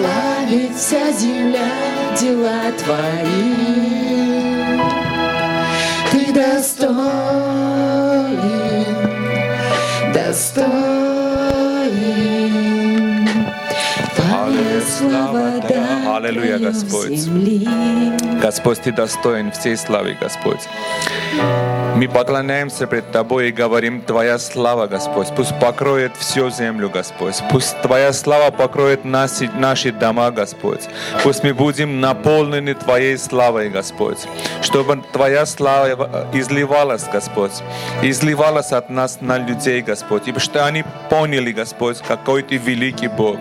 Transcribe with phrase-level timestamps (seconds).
[0.00, 1.68] Славит вся земля
[2.18, 3.52] дела Твои.
[6.10, 6.96] Ты достоин,
[10.14, 10.88] достоин.
[14.16, 17.10] Твоя слава Аллилуйя, Господь.
[17.18, 17.68] земли.
[18.40, 20.60] Господь, Ты достоин всей славы, Господь.
[22.00, 27.36] Мы поклоняемся пред Тобой и говорим, Твоя слава, Господь, пусть покроет всю землю, Господь.
[27.50, 30.88] Пусть Твоя слава покроет нас, и наши дома, Господь.
[31.22, 34.16] Пусть мы будем наполнены Твоей славой, Господь.
[34.62, 37.52] Чтобы Твоя слава изливалась, Господь.
[38.00, 40.26] Изливалась от нас на людей, Господь.
[40.26, 43.36] И что они поняли, Господь, какой Ты великий Бог.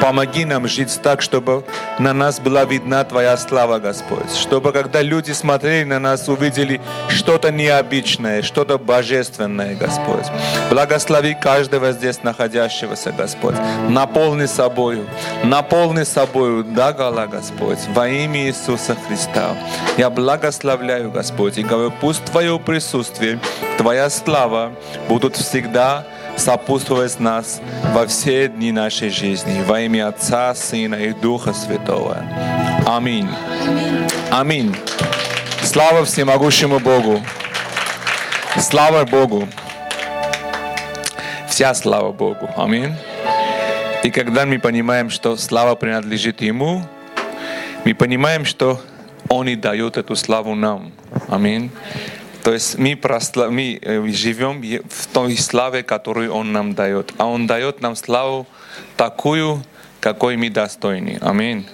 [0.00, 1.64] Помоги нам жить так, чтобы
[1.98, 4.32] на нас была видна Твоя слава, Господь.
[4.32, 10.26] Чтобы когда люди смотрели на нас, увидели что-то необычное, что-то божественное, Господь.
[10.70, 13.56] Благослови каждого здесь находящегося, Господь.
[13.88, 15.06] Наполни собою,
[15.44, 19.56] наполни собою, да, Гала, Господь, во имя Иисуса Христа.
[19.96, 23.40] Я благословляю, Господь, и говорю, пусть Твое присутствие,
[23.78, 24.72] Твоя слава
[25.08, 27.60] будут всегда сопутствовать нас
[27.94, 29.62] во все дни нашей жизни.
[29.66, 32.22] Во имя Отца, Сына и Духа Святого.
[32.86, 33.28] Аминь.
[34.30, 34.76] Аминь.
[35.62, 37.22] Слава всемогущему Богу.
[38.58, 39.48] Слава Богу.
[41.48, 42.48] Вся слава Богу.
[42.56, 42.94] Аминь.
[44.02, 46.82] И когда мы понимаем, что слава принадлежит Ему,
[47.84, 48.80] мы понимаем, что
[49.28, 50.92] Он и дает эту славу нам.
[51.28, 51.70] Аминь.
[52.42, 57.12] То есть мы, просла- мы э, живем в той славе, которую Он нам дает.
[57.18, 58.46] А Он дает нам славу
[58.96, 59.62] такую,
[60.00, 61.18] какой мы достойны.
[61.20, 61.66] Аминь.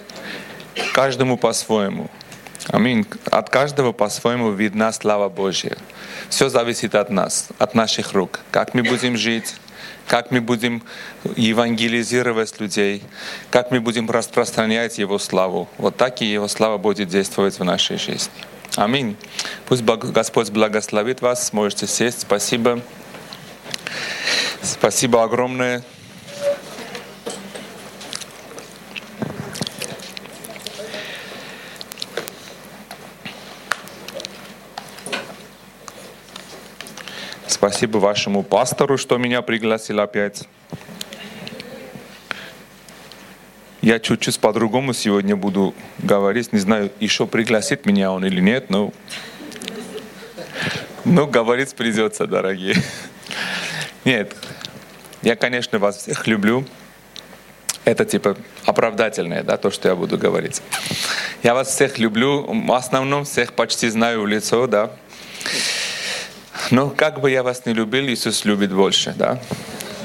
[0.93, 2.09] Каждому по-своему.
[2.69, 3.05] Аминь.
[3.25, 5.77] От каждого по-своему видна слава Божья.
[6.29, 8.39] Все зависит от нас, от наших рук.
[8.51, 9.55] Как мы будем жить,
[10.07, 10.81] как мы будем
[11.35, 13.03] евангелизировать людей,
[13.49, 15.67] как мы будем распространять Его славу.
[15.77, 18.33] Вот так и Его слава будет действовать в нашей жизни.
[18.75, 19.17] Аминь.
[19.67, 21.53] Пусть Господь благословит вас.
[21.53, 22.21] Можете сесть.
[22.21, 22.81] Спасибо.
[24.61, 25.83] Спасибо огромное.
[37.63, 40.49] Спасибо вашему пастору, что меня пригласил опять.
[43.81, 46.51] Я чуть-чуть по-другому сегодня буду говорить.
[46.51, 48.91] Не знаю, еще пригласит меня он или нет, но,
[51.05, 52.75] но говорить придется, дорогие.
[54.03, 54.35] Нет,
[55.21, 56.65] я, конечно, вас всех люблю.
[57.85, 58.35] Это типа
[58.65, 60.61] оправдательное, да, то, что я буду говорить.
[61.43, 64.91] Я вас всех люблю, в основном всех почти знаю в лицо, да.
[66.71, 69.41] Но как бы я вас не любил, Иисус любит больше, да.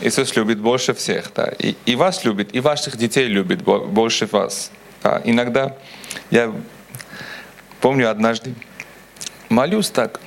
[0.01, 1.53] Иисус любит больше всех, да.
[1.59, 4.71] И, и вас любит, и ваших детей любит бо- больше вас.
[5.03, 5.21] Да.
[5.25, 5.77] Иногда
[6.31, 6.53] я
[7.81, 8.55] помню однажды,
[9.49, 10.21] молюсь так,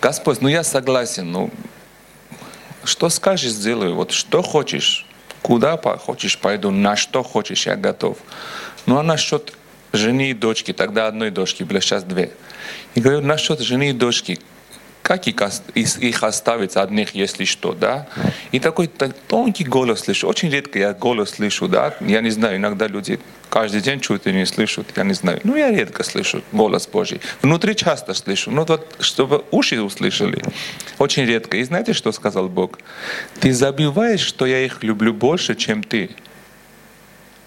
[0.00, 1.50] Господь, ну я согласен, ну
[2.84, 5.06] что скажешь, сделаю, вот что хочешь,
[5.42, 8.18] куда хочешь, пойду, на что хочешь, я готов.
[8.86, 9.54] Ну а насчет
[9.92, 12.32] жены и дочки, тогда одной дочки, было сейчас две.
[12.94, 14.38] И говорю, насчет жены и дочки,
[15.04, 15.38] как их,
[15.74, 18.06] их оставить одних, если что, да?
[18.52, 20.26] И такой т- тонкий голос слышу.
[20.26, 21.94] Очень редко я голос слышу, да?
[22.00, 23.20] Я не знаю, иногда люди
[23.50, 25.40] каждый день чуть ли не слышат, я не знаю.
[25.44, 27.20] Ну, я редко слышу голос Божий.
[27.42, 28.50] Внутри часто слышу.
[28.50, 30.42] Ну, вот, чтобы уши услышали,
[30.98, 31.58] очень редко.
[31.58, 32.78] И знаете, что сказал Бог?
[33.40, 36.08] Ты забываешь, что я их люблю больше, чем ты.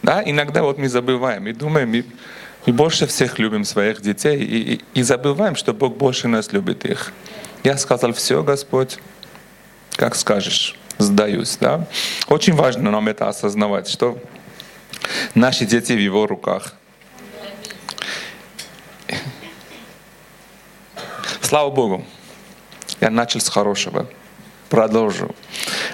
[0.03, 2.05] Да, иногда вот мы забываем и думаем, мы,
[2.67, 6.85] мы больше всех любим своих детей и, и- и забываем, что Бог больше нас любит
[6.85, 7.11] их.
[7.63, 8.99] Я сказал, все, Господь,
[9.95, 11.57] как скажешь, сдаюсь.
[11.57, 11.87] Да?
[12.27, 14.17] Очень важно нам это осознавать, что
[15.33, 16.73] наши дети в Его руках.
[21.41, 22.05] Слава Богу.
[22.99, 24.07] Я начал с хорошего.
[24.69, 25.33] Продолжу.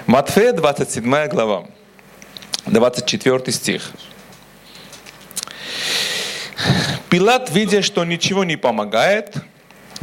[0.06, 1.66] Матфея 27 глава.
[2.66, 3.90] 24 стих.
[7.08, 9.36] Пилат, видя, что ничего не помогает,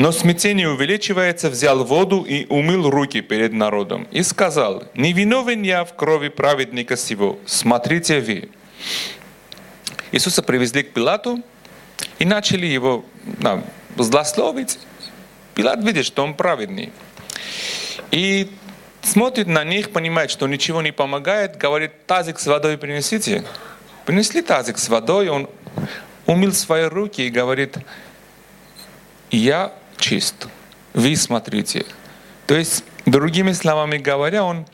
[0.01, 5.85] но смятение увеличивается, взял воду и умыл руки перед народом и сказал, «Не виновен я
[5.85, 8.49] в крови праведника сего, смотрите вы».
[10.11, 11.43] Иисуса привезли к Пилату
[12.17, 13.63] и начали его да,
[13.95, 14.79] злословить.
[15.53, 16.91] Пилат видит, что он праведный.
[18.09, 18.49] И
[19.03, 23.45] смотрит на них, понимает, что ничего не помогает, говорит, тазик с водой принесите.
[24.07, 25.47] Принесли тазик с водой, он
[26.25, 27.77] умыл свои руки и говорит,
[29.29, 29.71] я
[30.01, 30.47] чист,
[30.93, 31.85] вы смотрите.
[32.47, 34.65] То есть, другими словами говоря, он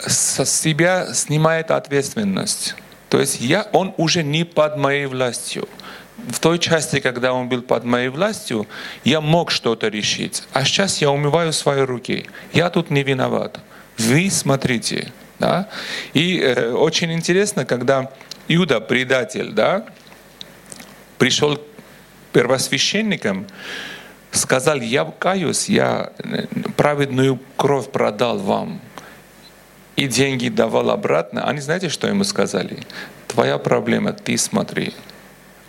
[0.00, 2.74] со себя снимает ответственность.
[3.08, 5.68] То есть я, он уже не под моей властью.
[6.28, 8.66] В той части, когда он был под моей властью,
[9.04, 10.42] я мог что-то решить.
[10.52, 12.26] А сейчас я умываю свои руки.
[12.52, 13.60] Я тут не виноват.
[13.98, 15.12] Вы смотрите.
[15.38, 15.68] Да?
[16.14, 18.10] И э, очень интересно, когда
[18.48, 19.84] Иуда, предатель, да,
[21.18, 21.60] пришел к
[22.32, 23.46] первосвященникам,
[24.32, 26.46] сказал, я каюсь, я э,
[26.76, 28.80] праведную кровь продал вам
[29.96, 31.44] и деньги давал обратно.
[31.44, 32.78] Они знаете, что ему сказали?
[33.28, 34.94] Твоя проблема, ты смотри.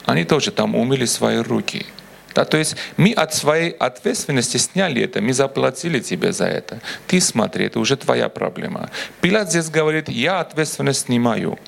[0.05, 1.85] Они тоже там умыли свои руки.
[2.33, 6.79] Да, то есть мы от своей ответственности сняли это, мы заплатили тебе за это.
[7.05, 8.89] Ты смотри, это уже твоя проблема.
[9.21, 11.59] Пилат здесь говорит, я ответственность снимаю.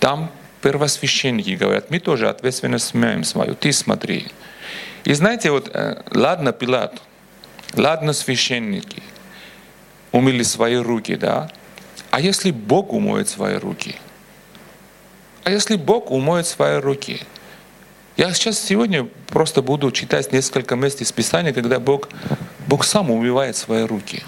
[0.00, 4.26] Там первосвященники говорят, мы тоже ответственность снимаем свою, ты смотри.
[5.04, 7.00] И знаете, вот, э, ладно, Пилат,
[7.74, 9.02] ладно, священники,
[10.12, 11.50] умыли свои руки, да?
[12.10, 13.96] А если Бог умоет свои руки?
[15.44, 17.20] А если Бог умоет свои руки?
[18.16, 22.08] Я сейчас сегодня просто буду читать несколько мест из Писания, когда Бог,
[22.66, 24.22] Бог сам умывает свои руки.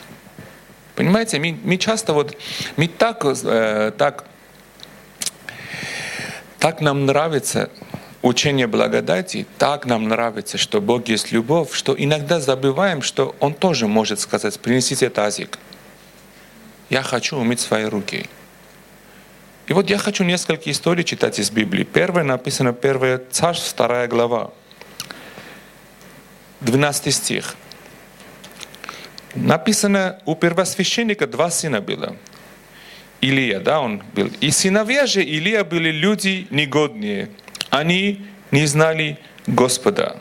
[0.94, 2.36] Понимаете, мы, мы часто вот,
[2.76, 4.24] мы так, э, так,
[6.58, 7.70] так нам нравится
[8.22, 13.86] учение благодати, так нам нравится, что Бог есть любовь, что иногда забываем, что Он тоже
[13.86, 15.58] может сказать, принесите тазик
[16.90, 18.26] я хочу умыть свои руки.
[19.68, 21.84] И вот я хочу несколько историй читать из Библии.
[21.84, 24.50] Первое написано, первое Царств, вторая глава,
[26.60, 27.54] 12 стих.
[29.36, 32.16] Написано, у первосвященника два сына было.
[33.20, 34.28] Илия, да, он был.
[34.40, 37.30] И сыновья же Илия были люди негодные.
[37.70, 40.16] Они не знали Господа.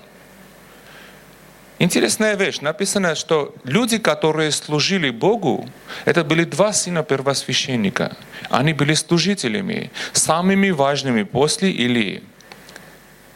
[1.79, 2.59] Интересная вещь.
[2.59, 5.67] Написано, что люди, которые служили Богу,
[6.03, 8.17] это были два сына первосвященника.
[8.49, 12.21] Они были служителями, самыми важными после Илии.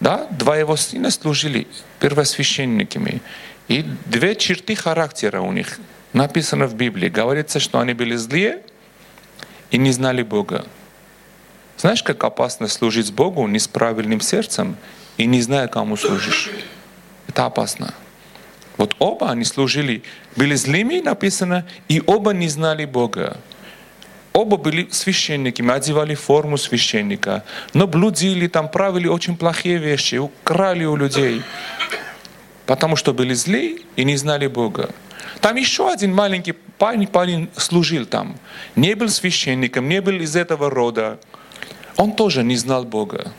[0.02, 0.28] Да?
[0.32, 1.68] Два его сына служили
[2.00, 3.22] первосвященниками.
[3.70, 5.80] И две черты характера у них
[6.12, 7.08] написано в Библии.
[7.08, 8.62] Говорится, что они были злые
[9.72, 10.66] и не знали Бога.
[11.84, 14.78] Знаешь, как опасно служить Богу не с правильным сердцем
[15.18, 16.50] и не зная, кому служишь?
[17.28, 17.94] Это опасно.
[18.78, 20.02] Вот оба они служили,
[20.38, 23.36] были злыми, написано, и оба не знали Бога.
[24.32, 27.44] Оба были священниками, одевали форму священника,
[27.74, 31.42] но блудили, там правили очень плохие вещи, украли у людей,
[32.66, 34.90] потому что были злые и не знали Бога.
[35.42, 38.38] Там еще один маленький парень, парень служил там.
[38.78, 41.20] Не был священником, не был из этого рода.
[41.98, 43.32] Он тоже не знал Бога.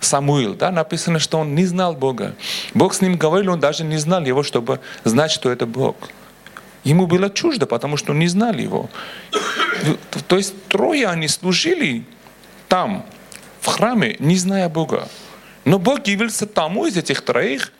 [0.00, 2.34] Самуил, да, написано, что он не знал Бога.
[2.74, 5.96] Бог с ним говорил, он даже не знал его, чтобы знать, что это Бог.
[6.84, 8.88] Ему было чуждо, потому что не знал его.
[10.28, 12.04] То есть трое они служили
[12.68, 13.04] там,
[13.60, 15.08] в храме, не зная Бога.
[15.64, 17.72] Но Бог явился тому из этих троих,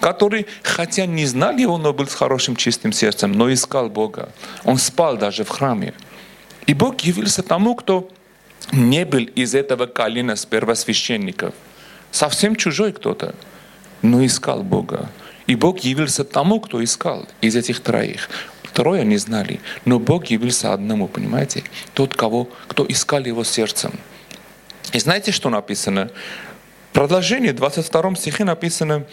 [0.00, 4.30] который, хотя не знал его, но был с хорошим чистым сердцем, но искал Бога.
[4.64, 5.94] Он спал даже в храме.
[6.66, 8.10] И Бог явился тому, кто
[8.72, 11.54] не был из этого колена с первосвященников.
[12.10, 13.34] Совсем чужой кто-то,
[14.02, 15.10] но искал Бога.
[15.46, 18.28] И Бог явился тому, кто искал из этих троих.
[18.72, 21.64] Трое не знали, но Бог явился одному, понимаете?
[21.94, 23.92] Тот, кого, кто искал его сердцем.
[24.92, 26.10] И знаете, что написано?
[26.90, 29.06] В продолжении 22 стихе написано,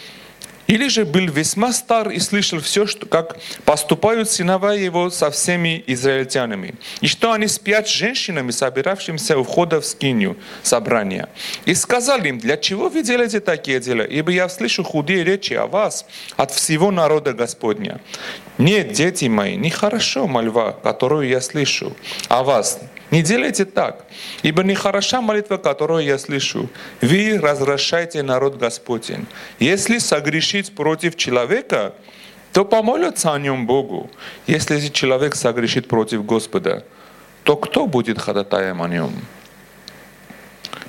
[0.67, 5.83] или же был весьма стар и слышал все, что, как поступают сыновья его со всеми
[5.87, 11.29] израильтянами, и что они спят с женщинами, собиравшимися у входа в скинию собрания.
[11.65, 14.03] И сказал им, для чего вы делаете такие дела?
[14.03, 16.05] Ибо я слышу худые речи о вас
[16.35, 17.99] от всего народа Господня.
[18.57, 21.95] Нет, дети мои, нехорошо мольва, которую я слышу
[22.27, 22.79] о вас.
[23.11, 24.05] Не делайте так,
[24.43, 26.69] ибо нехороша молитва, которую я слышу.
[27.01, 29.25] Вы разрушаете народ Господень.
[29.59, 31.93] Если согрешить против человека,
[32.51, 34.09] то помолятся о нем Богу.
[34.45, 36.83] Если человек согрешит против Господа,
[37.43, 39.11] то кто будет ходатаем о нем?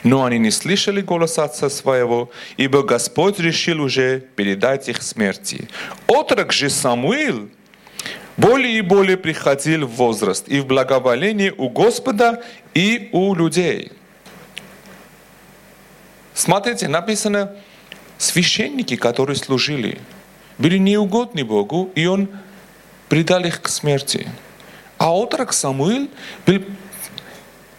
[0.02, 5.68] Но они не слышали голос отца своего, ибо Господь решил уже передать их смерти.
[6.06, 7.48] Отрок же Самуил
[8.38, 12.42] более и более приходил в возраст и в благоволении у Господа
[12.73, 13.90] и у людей.
[16.35, 17.57] Смотрите, написано,
[18.16, 19.99] священники, которые служили,
[20.57, 22.28] были неугодны Богу, и Он
[23.09, 24.28] предал их к смерти.
[24.99, 26.09] А отрок Самуил
[26.47, 26.62] был,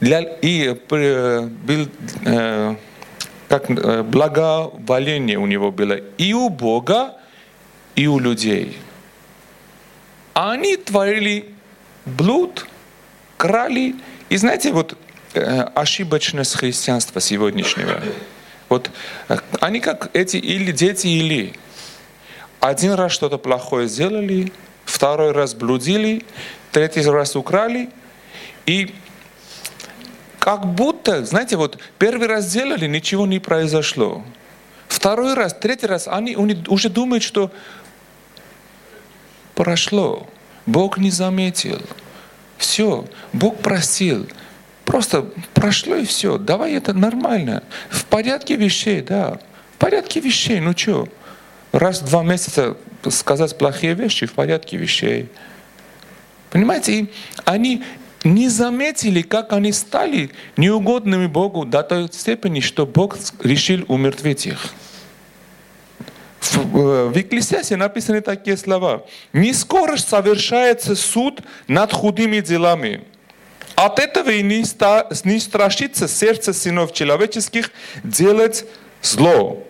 [0.02, 1.88] для, и, э, был
[2.26, 2.76] э,
[3.48, 7.14] как э, благоволение у него было и у Бога,
[7.96, 8.78] и у людей–
[10.40, 11.54] а они творили
[12.06, 12.66] блуд,
[13.36, 13.96] крали.
[14.30, 14.98] И знаете, вот
[15.34, 18.00] э, ошибочность христианства сегодняшнего.
[18.70, 18.90] Вот
[19.28, 21.52] э, они как эти или дети или.
[22.62, 24.54] Один раз что-то плохое сделали,
[24.86, 26.24] второй раз блудили,
[26.72, 27.90] третий раз украли,
[28.66, 28.96] и
[30.40, 34.24] как будто, знаете, вот первый раз сделали, ничего не произошло.
[34.88, 37.52] Второй раз, третий раз, они уже думают, что
[39.60, 40.26] прошло.
[40.66, 41.82] Бог не заметил.
[42.58, 44.26] Все, Бог простил.
[44.86, 45.24] Просто
[45.54, 46.38] прошло и все.
[46.38, 47.64] Давай это нормально.
[47.90, 49.38] В порядке вещей, да.
[49.74, 51.10] В порядке вещей, ну что?
[51.74, 52.78] Раз в два месяца
[53.10, 55.28] сказать плохие вещи в порядке вещей.
[56.52, 57.14] Понимаете, и
[57.44, 57.84] они
[58.24, 64.74] не заметили, как они стали неугодными Богу до той степени, что Бог решил умертвить их.
[66.40, 69.06] В, э, в Екклесиасе написаны такие слова.
[69.34, 73.04] «Не скоро совершается суд над худыми делами.
[73.76, 77.72] От этого и не, ста, не страшится сердце сынов человеческих
[78.04, 78.66] делать
[79.02, 79.64] зло».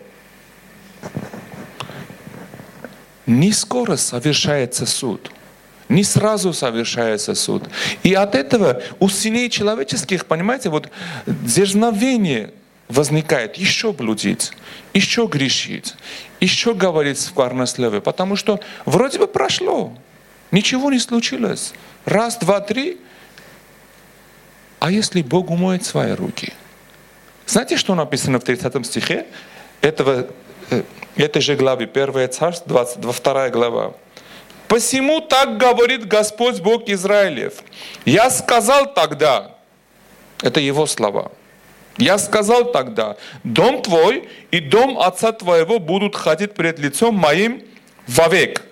[3.26, 5.30] Не скоро совершается суд–
[5.90, 7.64] не сразу совершается суд.
[8.04, 10.88] И от этого у сыней человеческих, понимаете, вот
[11.26, 12.52] дерзновение
[12.90, 14.52] возникает еще блудить,
[14.92, 15.94] еще грешить,
[16.40, 19.92] еще говорить сквернословие, потому что вроде бы прошло,
[20.50, 21.72] ничего не случилось.
[22.04, 22.98] Раз, два, три.
[24.80, 26.52] А если Бог умоет свои руки?
[27.46, 29.26] Знаете, что написано в 30 стихе
[29.80, 30.26] этого,
[30.70, 30.82] э,
[31.16, 33.94] этой же главы, 1 Царств, 22 глава?
[34.68, 37.54] Посему так говорит Господь Бог Израилев.
[38.04, 39.56] Я сказал тогда,
[40.42, 41.32] это его слова,
[42.00, 47.62] я сказал тогда, дом твой и дом отца твоего будут ходить пред лицом моим
[48.06, 48.62] вовек.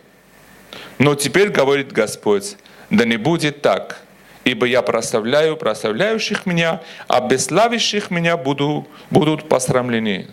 [0.98, 2.56] Но теперь говорит Господь,
[2.90, 4.00] да не будет так,
[4.44, 10.26] ибо я прославляю прославляющих меня, а бесславящих меня буду, будут посрамлены.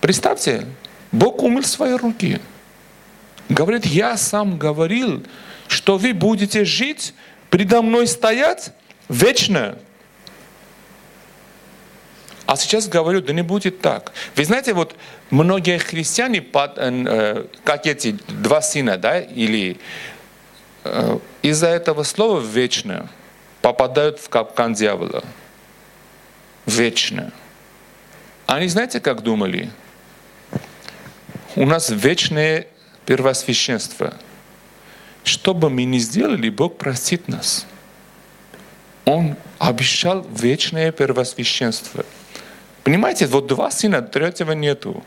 [0.00, 0.66] Представьте,
[1.12, 2.40] Бог умыл свои руки–
[3.52, 5.22] Говорит, я сам говорил,
[5.68, 7.14] что вы будете жить,
[7.50, 8.72] предо мной стоять
[9.10, 9.76] вечно.
[12.46, 14.12] А сейчас говорю, да не будет так.
[14.34, 14.96] Вы знаете, вот
[15.30, 19.78] многие христиане, э, как эти два сына, да, или
[20.84, 23.08] э, из-за этого слова «вечно»
[23.60, 25.22] попадают в капкан дьявола.
[26.66, 27.32] Вечно.
[28.46, 29.70] Они знаете, как думали?
[31.54, 32.66] У нас вечные
[33.06, 34.14] первосвященство.
[35.22, 37.66] Что бы мы ни сделали, Бог простит нас.
[39.04, 42.04] Он обещал вечное первосвященство.
[42.84, 45.04] Понимаете, вот два сына, третьего нету.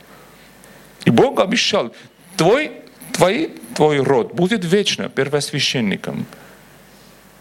[1.05, 1.93] И Бог обещал,
[2.37, 2.71] твой,
[3.11, 6.25] твой, твой род будет вечно первосвященником.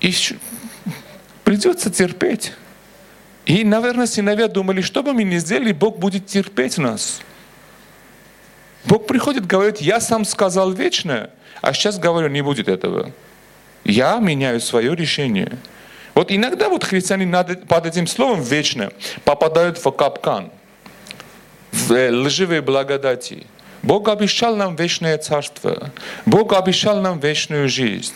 [0.01, 0.13] И
[1.45, 2.53] придется терпеть.
[3.47, 7.21] И, наверное, сыновья думали, что бы мы ни сделали, Бог будет терпеть нас.
[8.85, 11.31] Бог приходит, говорит, я сам сказал вечное,
[11.63, 13.13] а сейчас говорю, не будет этого.
[13.85, 15.59] Я меняю свое решение.
[16.15, 17.27] Вот иногда вот христиане
[17.69, 18.93] под этим словом вечно
[19.25, 20.51] попадают в капкан,
[21.73, 23.47] в э, лживые благодати.
[23.83, 25.91] Бог обещал нам вечное царство.
[26.25, 28.15] Бог обещал нам вечную жизнь.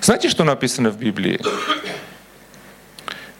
[0.00, 1.40] Знаете, что написано в Библии?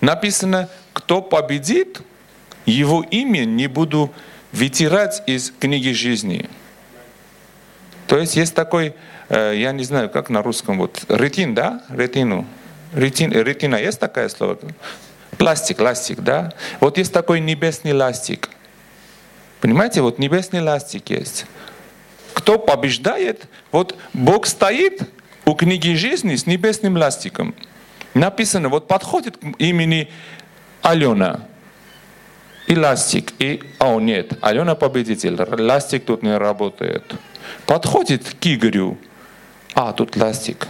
[0.01, 2.01] Написано, кто победит,
[2.65, 4.13] его имя не буду
[4.53, 6.49] вытирать из книги жизни.
[8.07, 8.95] То есть есть такой,
[9.29, 12.47] э, я не знаю, как на русском, вот ретин, да, ретину.
[12.93, 14.59] Ретин, ретина, есть такое слово?
[15.37, 16.53] Пластик, ластик, да?
[16.81, 18.49] Вот есть такой небесный ластик.
[19.61, 21.47] Понимаете, вот небесный ластик есть.
[22.33, 25.03] Кто побеждает, вот Бог стоит
[25.45, 27.55] у книги жизни с небесным ластиком.
[28.15, 30.11] Написано, вот подходит к имени
[30.83, 31.41] Алена.
[32.67, 33.63] И ластик, и...
[33.79, 35.37] О, нет, Алена победитель.
[35.41, 37.15] Ластик тут не работает.
[37.67, 38.99] Подходит к Игорю,
[39.75, 40.69] а тут ластик.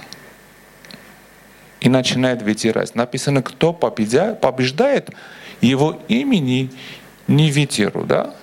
[1.80, 2.94] И начинает вытирать.
[2.94, 5.10] Написано, кто побеждает,
[5.60, 6.70] его имени
[7.26, 8.34] не ветеру, да?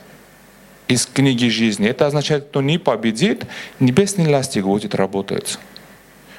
[0.88, 1.88] Из книги жизни.
[1.88, 3.46] Это означает, кто не победит,
[3.80, 5.58] небесный ластик будет работать.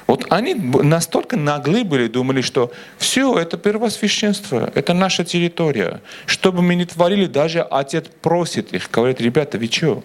[0.07, 5.99] Вот они настолько наглы были, думали, что все, это первосвященство, это наша территория.
[6.25, 10.03] Что бы мы ни творили, даже отец просит их, говорит, ребята, вы что?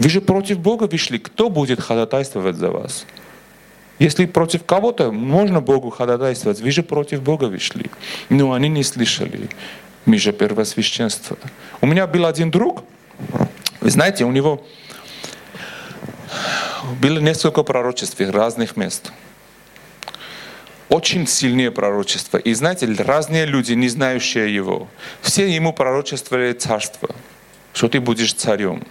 [0.00, 1.18] Вы же против Бога вышли.
[1.18, 3.06] Кто будет ходатайствовать за вас?
[3.98, 7.90] Если против кого-то можно Богу ходатайствовать, вы же против Бога вышли.
[8.28, 9.48] Но они не слышали.
[10.04, 11.36] Мы же первосвященство.
[11.80, 12.82] У меня был один друг,
[13.80, 14.64] вы знаете, у него
[17.00, 19.12] было несколько пророчеств разных мест.
[20.88, 22.38] очень сильные пророчества.
[22.38, 24.88] И знаете, разные люди, не знающие его,
[25.22, 27.08] все ему пророчествовали царство,
[27.72, 28.82] что ты будешь царем.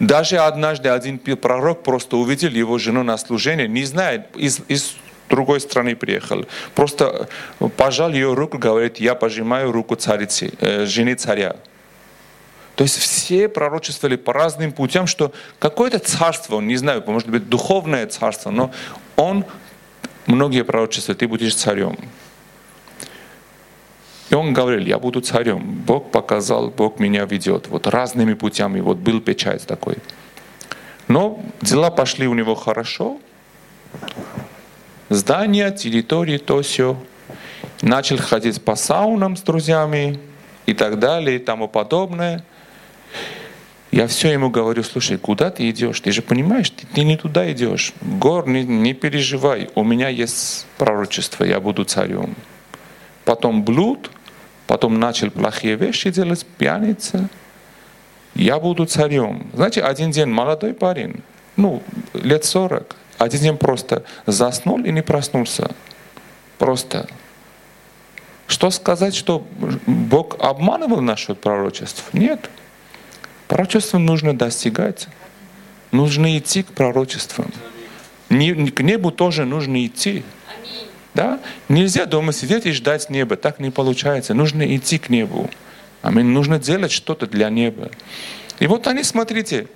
[0.00, 4.96] Даже однажды один пророк просто увидел его жену на служение, не знает, из, из
[5.28, 6.46] другой страны приехал.
[6.74, 7.28] Просто
[7.76, 11.56] пожал ее руку, говорит, я пожимаю руку царицы, э, жены царя.
[12.76, 18.06] То есть все пророчествовали по разным путям, что какое-то царство, не знаю, может быть духовное
[18.06, 18.70] царство, но
[19.16, 19.44] он,
[20.26, 21.96] многие пророчествовали, ты будешь царем.
[24.30, 25.82] И он говорил, я буду царем.
[25.86, 27.68] Бог показал, Бог меня ведет.
[27.68, 28.80] Вот разными путями.
[28.80, 29.96] Вот был печать такой.
[31.08, 33.18] Но дела пошли у него хорошо.
[35.08, 36.96] Здания, территории, то все.
[37.80, 40.18] Начал ходить по саунам с друзьями
[40.66, 42.44] и так далее и тому подобное.
[43.90, 46.00] Я все ему говорю, слушай, куда ты идешь?
[46.00, 47.94] Ты же понимаешь, ты, ты не туда идешь.
[48.02, 52.34] Гор, не, не переживай, у меня есть пророчество, я буду царем.
[53.24, 54.10] Потом блуд,
[54.68, 57.28] потом начал плохие вещи делать, пьяница.
[58.34, 59.50] Я буду царем.
[59.54, 61.22] Знаете, один день молодой парень,
[61.56, 61.82] ну,
[62.12, 65.70] лет сорок, один день просто заснул и не проснулся.
[66.58, 67.08] Просто.
[68.46, 69.46] Что сказать, что
[69.86, 72.04] Бог обманывал насчет пророчеств?
[72.12, 72.50] Нет.
[73.48, 75.08] Пророчеством нужно достигать.
[75.92, 77.50] Нужно идти к пророчествам.
[78.28, 80.24] К небу тоже нужно идти.
[81.18, 81.40] Да?
[81.68, 83.36] Нельзя дома сидеть и ждать неба.
[83.36, 84.34] Так не получается.
[84.34, 85.50] Нужно идти к небу.
[86.00, 86.26] Аминь.
[86.26, 87.90] Нужно делать что-то для неба.
[88.60, 89.66] И вот они, смотрите,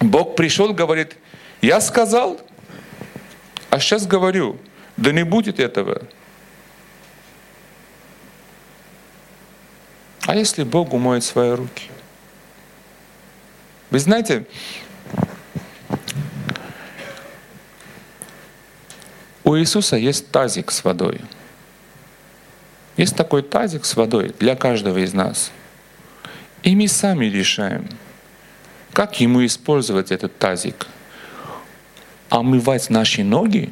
[0.00, 1.16] Бог пришел, говорит,
[1.62, 2.38] я сказал,
[3.70, 4.58] а сейчас говорю,
[4.98, 6.02] да не будет этого.
[10.26, 11.88] А если Бог умоет свои руки?
[13.90, 14.44] Вы знаете,
[19.46, 21.20] у Иисуса есть тазик с водой.
[22.96, 25.52] Есть такой тазик с водой для каждого из нас.
[26.64, 27.88] И мы сами решаем,
[28.92, 30.88] как ему использовать этот тазик.
[32.28, 33.70] Омывать наши ноги,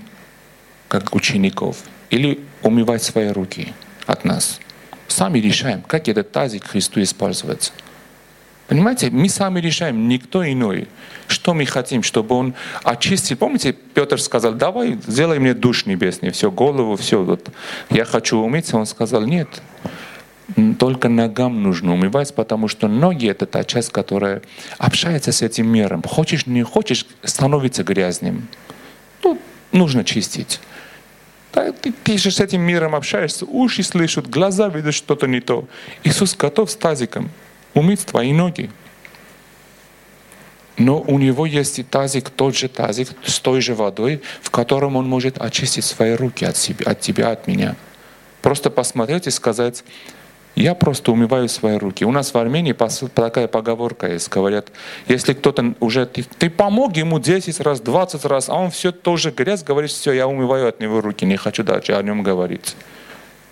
[0.86, 3.72] как учеников, или умывать свои руки
[4.06, 4.60] от нас.
[5.08, 7.72] Сами решаем, как этот тазик Христу использовать.
[8.66, 10.88] Понимаете, мы сами решаем, никто иной.
[11.26, 13.36] Что мы хотим, чтобы он очистил.
[13.36, 17.22] Помните, Петр сказал, давай, сделай мне душ небесный, все, голову, все.
[17.22, 17.50] Вот.
[17.90, 18.76] Я хочу умыться.
[18.76, 19.48] Он сказал, нет,
[20.78, 24.42] только ногам нужно умывать, потому что ноги— это та часть, которая
[24.78, 26.02] общается с этим миром.
[26.02, 28.48] Хочешь, не хочешь, становится грязным.
[29.22, 29.38] Ну,
[29.72, 30.60] нужно чистить.
[31.52, 35.68] Да, ты, ты же с этим миром общаешься, уши слышат, глаза видят что-то не то.
[36.02, 37.30] Иисус готов с тазиком
[37.74, 38.70] умыть твои ноги.
[40.76, 44.96] Но у него есть и тазик, тот же тазик с той же водой, в котором
[44.96, 47.76] он может очистить свои руки от, себя, от тебя, от меня.
[48.42, 49.84] Просто посмотреть и сказать,
[50.56, 52.04] я просто умываю свои руки.
[52.04, 52.76] У нас в Армении
[53.08, 54.28] такая поговорка есть.
[54.28, 54.70] Говорят,
[55.08, 56.06] если кто-то уже...
[56.06, 60.12] Ты, ты помог ему 10 раз, 20 раз, а он все тоже грязь, говоришь, все,
[60.12, 62.76] я умываю от него руки, не хочу дальше о нем говорить.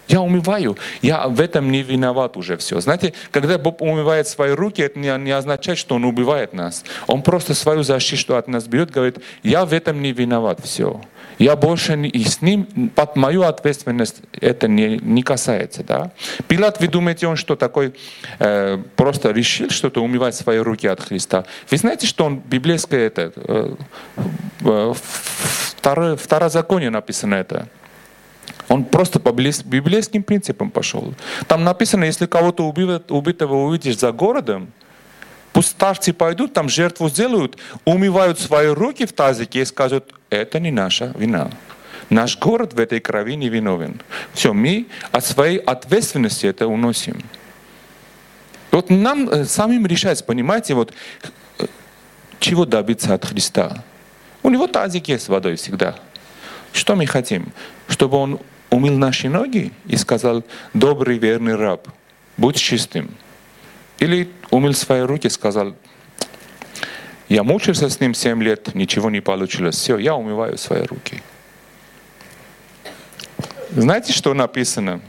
[0.08, 2.80] Я умываю, я в этом не виноват уже все.
[2.80, 6.84] Знаете, когда Бог умывает свои руки, это не, означает, что Он убивает нас.
[7.06, 11.00] Он просто свою защиту от нас берет, говорит, я в этом не виноват, все.
[11.38, 15.82] Я больше не, и с ним, под мою ответственность это не, не касается.
[15.82, 16.12] Да?
[16.46, 17.94] Пилат, вы думаете, он что такой,
[18.38, 21.44] э, просто решил что-то умывать свои руки от Христа?
[21.70, 23.74] Вы знаете, что он библейское это, э,
[24.60, 24.94] э,
[25.76, 27.68] второе, второзаконие написано это?
[28.72, 31.12] Он просто по библейским принципам пошел.
[31.46, 34.72] Там написано, если кого-то убитого увидишь за городом,
[35.52, 40.70] пусть старцы пойдут, там жертву сделают, умывают свои руки в тазике и скажут, это не
[40.70, 41.50] наша вина.
[42.08, 44.00] Наш город в этой крови не виновен.
[44.32, 47.22] Все, мы от своей ответственности это уносим.
[48.70, 50.94] Вот нам э, самим решать, понимаете, вот
[51.58, 51.66] э,
[52.40, 53.85] чего добиться от Христа.
[54.42, 55.96] У него тазик есть с водой всегда.
[56.72, 57.52] Что мы хотим?
[57.87, 58.40] Чтобы он
[58.72, 61.87] умыл наши ноги и сказал, добрый верный раб,
[62.38, 63.14] будь чистым.
[63.98, 65.76] Или умыл свои руки и сказал,
[67.28, 69.76] я мучился с ним семь лет, ничего не получилось.
[69.76, 71.22] Все, я умываю свои руки.
[73.70, 75.00] Знаете, что написано?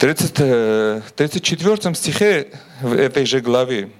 [0.00, 0.34] 30,
[1.14, 2.48] 34 э, стихе
[2.80, 3.90] в этой же главе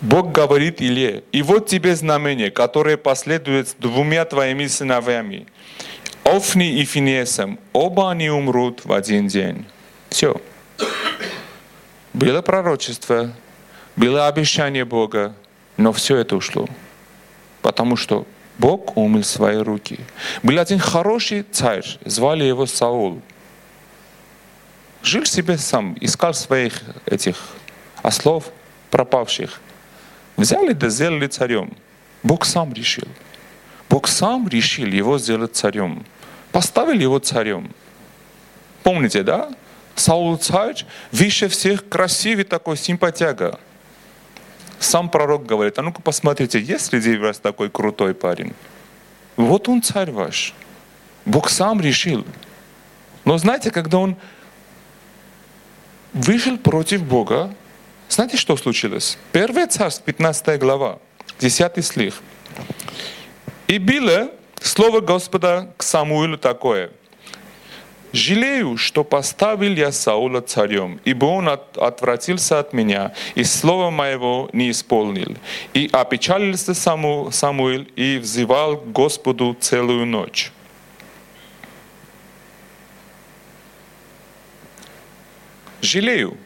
[0.00, 5.46] Бог говорит Илье, и вот тебе знамение, которое последует двумя твоими сыновьями,
[6.24, 9.66] Офни и Финесом, оба они умрут в один день.
[10.08, 10.40] Все.
[12.12, 13.32] Было пророчество,
[13.96, 15.34] было обещание Бога,
[15.76, 16.68] но все это ушло.
[17.62, 18.26] Потому что
[18.58, 20.00] Бог умыл свои руки.
[20.42, 23.20] Был один хороший царь, звали его Саул.
[25.02, 27.36] Жил себе сам, искал своих этих
[28.02, 28.50] ослов
[28.90, 29.60] пропавших.
[30.40, 31.70] Взяли да сделали царем.
[32.22, 33.06] Бог сам решил.
[33.90, 36.06] Бог сам решил его сделать царем.
[36.50, 37.70] Поставили его царем.
[38.82, 39.50] Помните, да?
[39.96, 43.60] Саул царь, выше всех, красивый такой, симпатяга.
[44.78, 48.54] Сам пророк говорит, а ну-ка посмотрите, есть среди вас такой крутой парень?
[49.36, 50.54] Вот он царь ваш.
[51.26, 52.24] Бог сам решил.
[53.26, 54.16] Но знаете, когда он
[56.14, 57.54] вышел против Бога,
[58.10, 59.18] знаете, что случилось?
[59.32, 60.98] Первое царство, 15 глава,
[61.38, 62.22] 10 стих.
[63.66, 66.90] И было слово Господа к Самуилу такое–
[68.12, 74.50] Жалею, что поставил я Саула царем, ибо он от, отвратился от меня, и слова моего
[74.52, 75.36] не исполнил.
[75.74, 80.50] И опечалился Саму, Самуил и взывал Господу целую ночь.
[85.80, 86.36] Жалею.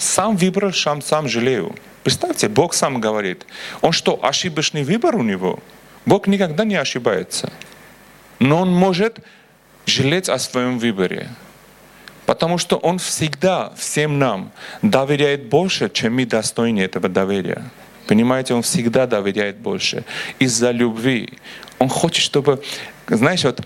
[0.00, 1.74] Сам выбрал, сам, сам жалею.
[2.04, 3.44] Представьте, Бог сам говорит.
[3.82, 5.58] Он что, ошибочный выбор у него?
[6.06, 7.52] Бог никогда не ошибается.
[8.38, 9.18] Но он может
[9.84, 11.28] жалеть о своем выборе.
[12.24, 17.62] Потому что Он всегда всем нам доверяет больше, чем мы достойны этого доверия.
[18.06, 20.04] Понимаете, Он всегда доверяет больше.
[20.38, 21.28] Из-за любви.
[21.78, 22.62] Он хочет, чтобы...
[23.06, 23.60] Знаешь, вот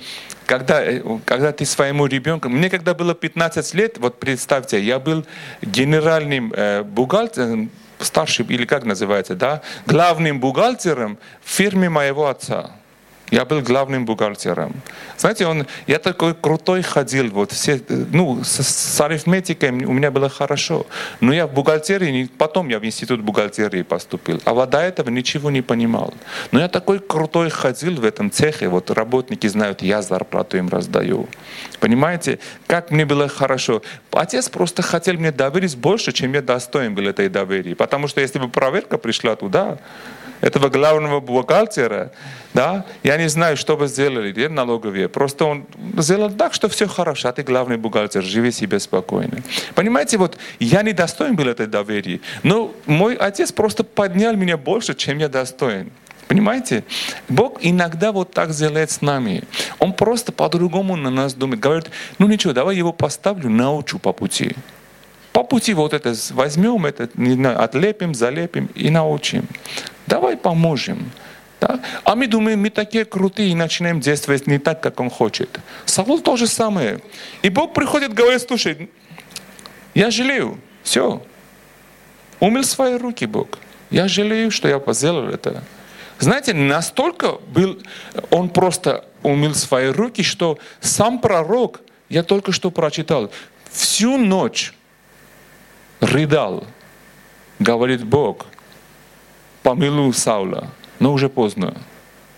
[0.47, 0.83] когда,
[1.25, 2.49] когда ты своему ребенку...
[2.49, 5.25] Мне когда было 15 лет, вот представьте, я был
[5.63, 12.73] генеральным э, бухгалтером, старшим, или как называется, да, главным бухгалтером в фирме моего отца.
[13.31, 14.75] Я был главным бухгалтером.
[15.17, 20.29] Знаете, он, я такой крутой ходил, вот все, ну, с, с арифметикой у меня было
[20.29, 20.87] хорошо.
[21.21, 24.41] Но я в бухгалтерии, потом я в институт бухгалтерии поступил.
[24.45, 26.13] А вот до этого ничего не понимал.
[26.53, 31.29] Но я такой крутой ходил в этом цехе, вот работники знают, я зарплату им раздаю.
[31.81, 33.83] Понимаете, как мне было хорошо.
[34.11, 37.75] Отец просто хотел мне доверить больше, чем я достоин был этой доверия.
[37.75, 39.79] Потому что если бы проверка пришла туда,
[40.45, 42.13] этого главного бухгалтера,
[42.53, 45.09] да, я не знаю, что бы сделали где налоговые.
[45.09, 45.65] Просто он
[45.97, 49.39] сделал так, что все хорошо, а ты главный бухгалтер, живи себе спокойно.
[49.75, 54.95] Понимаете, вот я не достоин был этой доверия, но мой отец просто поднял меня больше,
[54.95, 55.91] чем я достоин.
[56.29, 56.85] Понимаете?
[57.29, 59.45] Бог иногда вот так делает с нами.
[59.79, 61.61] Он просто по-другому на нас думает.
[61.61, 64.55] Говорит, ну ничего, давай его поставлю, научу по пути.
[65.33, 69.49] По пути вот это возьмем, это не знаю, отлепим, залепим и научим.
[70.07, 71.11] Давай поможем.
[71.61, 71.81] Да?
[72.05, 75.61] А мы думаем, мы такие крутые и начинаем действовать не так, как он хочет.
[75.87, 77.01] Саул то же самое.
[77.43, 78.91] И Бог приходит говорит, слушай,
[79.95, 81.23] я жалею, все.
[82.41, 83.59] Умыл свои руки Бог.
[83.91, 85.63] Я жалею, что я сделал это.
[86.19, 87.83] Знаете, настолько был,
[88.31, 93.31] он просто умыл свои руки, что сам пророк, я только что прочитал,
[93.71, 94.75] всю ночь
[96.01, 96.65] рыдал,
[97.59, 98.47] говорит Бог,
[99.65, 100.69] помилуй Саула,
[101.01, 101.75] но уже поздно.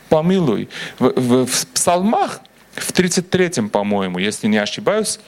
[0.08, 0.68] Помилуй.
[0.98, 2.40] В, в, в псалмах,
[2.74, 5.18] в 33-м, по-моему, если не ошибаюсь,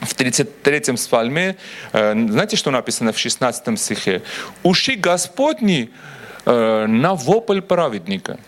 [0.00, 1.56] в 33-м псалме,
[1.92, 4.22] э, знаете, что написано в 16 стихе?
[4.62, 5.90] «Уши Господни
[6.44, 8.38] э, на вопль праведника».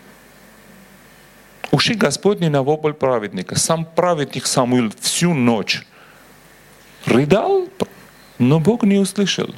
[1.71, 3.57] Уши Господни на вопль праведника.
[3.57, 5.85] Сам праведник Самуил всю ночь
[7.05, 7.69] рыдал,
[8.37, 9.55] но Бог не услышал.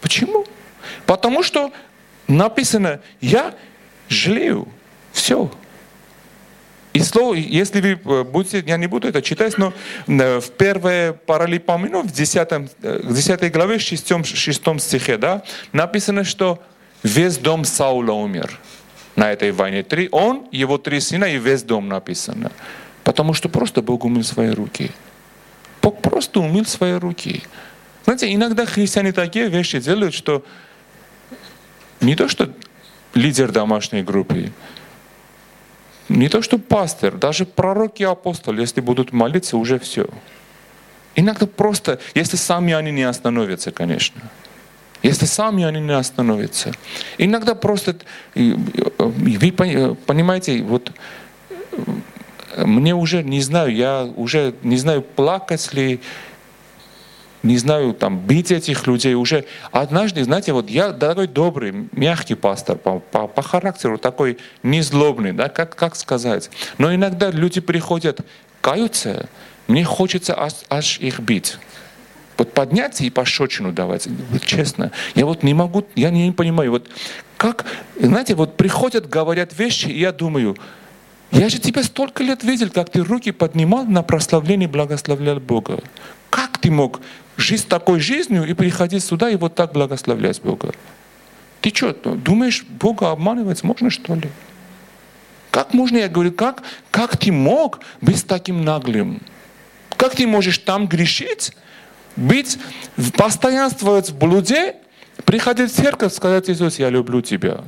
[0.00, 0.44] Почему?
[1.06, 1.72] Потому что
[2.28, 3.54] написано, я
[4.08, 4.68] жалею.
[5.12, 5.50] Все.
[6.96, 9.74] И слово, если вы э, будете, я не буду это читать, но
[10.06, 12.48] э, в первой Паралипомену, в 10,
[12.82, 16.58] 10 э, главе, 6, 6 стихе, да, написано, что
[17.02, 18.58] весь дом Саула умер
[19.14, 19.82] на этой войне.
[19.82, 22.50] Три, он, его три сына и весь дом написано.
[23.04, 24.90] Потому что просто Бог умыл свои руки.
[25.82, 27.42] Бог просто умыл свои руки.
[28.04, 30.42] Знаете, иногда христиане такие вещи делают, что
[32.00, 32.50] не то, что
[33.14, 34.52] лидер домашней группы,
[36.08, 40.08] не то, что пастор, даже пророк и апостол, если будут молиться, уже все.
[41.14, 44.20] Иногда просто, если сами они не остановятся, конечно.
[45.02, 46.72] Если сами они не остановятся.
[47.18, 47.96] Иногда просто,
[48.34, 49.52] вы
[50.06, 50.92] понимаете, вот
[52.56, 56.00] мне уже не знаю, я уже не знаю, плакать ли,
[57.46, 59.44] не знаю, там, бить этих людей уже.
[59.70, 65.48] Однажды, знаете, вот я такой добрый, мягкий пастор, по, по, по характеру такой незлобный, да,
[65.48, 66.50] как, как сказать.
[66.78, 68.20] Но иногда люди приходят,
[68.60, 69.28] каются,
[69.68, 71.58] мне хочется аж, аж их бить.
[72.38, 74.06] Вот подняться и пощечину давать.
[74.30, 74.92] Вот честно.
[75.14, 76.90] Я вот не могу, я не понимаю, вот
[77.38, 77.64] как
[77.96, 80.56] И знаете, вот приходят, говорят вещи, и я думаю,
[81.32, 85.80] я же тебя столько лет видел, как ты руки поднимал на прославление, благословлял Бога.
[86.66, 87.00] Ты мог
[87.36, 90.74] жить такой жизнью и приходить сюда и вот так благословлять Бога?
[91.60, 94.28] Ты что, думаешь, Бога обманывать можно, что ли?
[95.52, 99.22] Как можно, я говорю, как, как ты мог быть таким наглым?
[99.96, 101.52] Как ты можешь там грешить,
[102.16, 102.58] быть,
[103.16, 104.74] постоянствовать в блуде,
[105.24, 107.60] приходить в церковь, сказать, Иисус, я люблю тебя.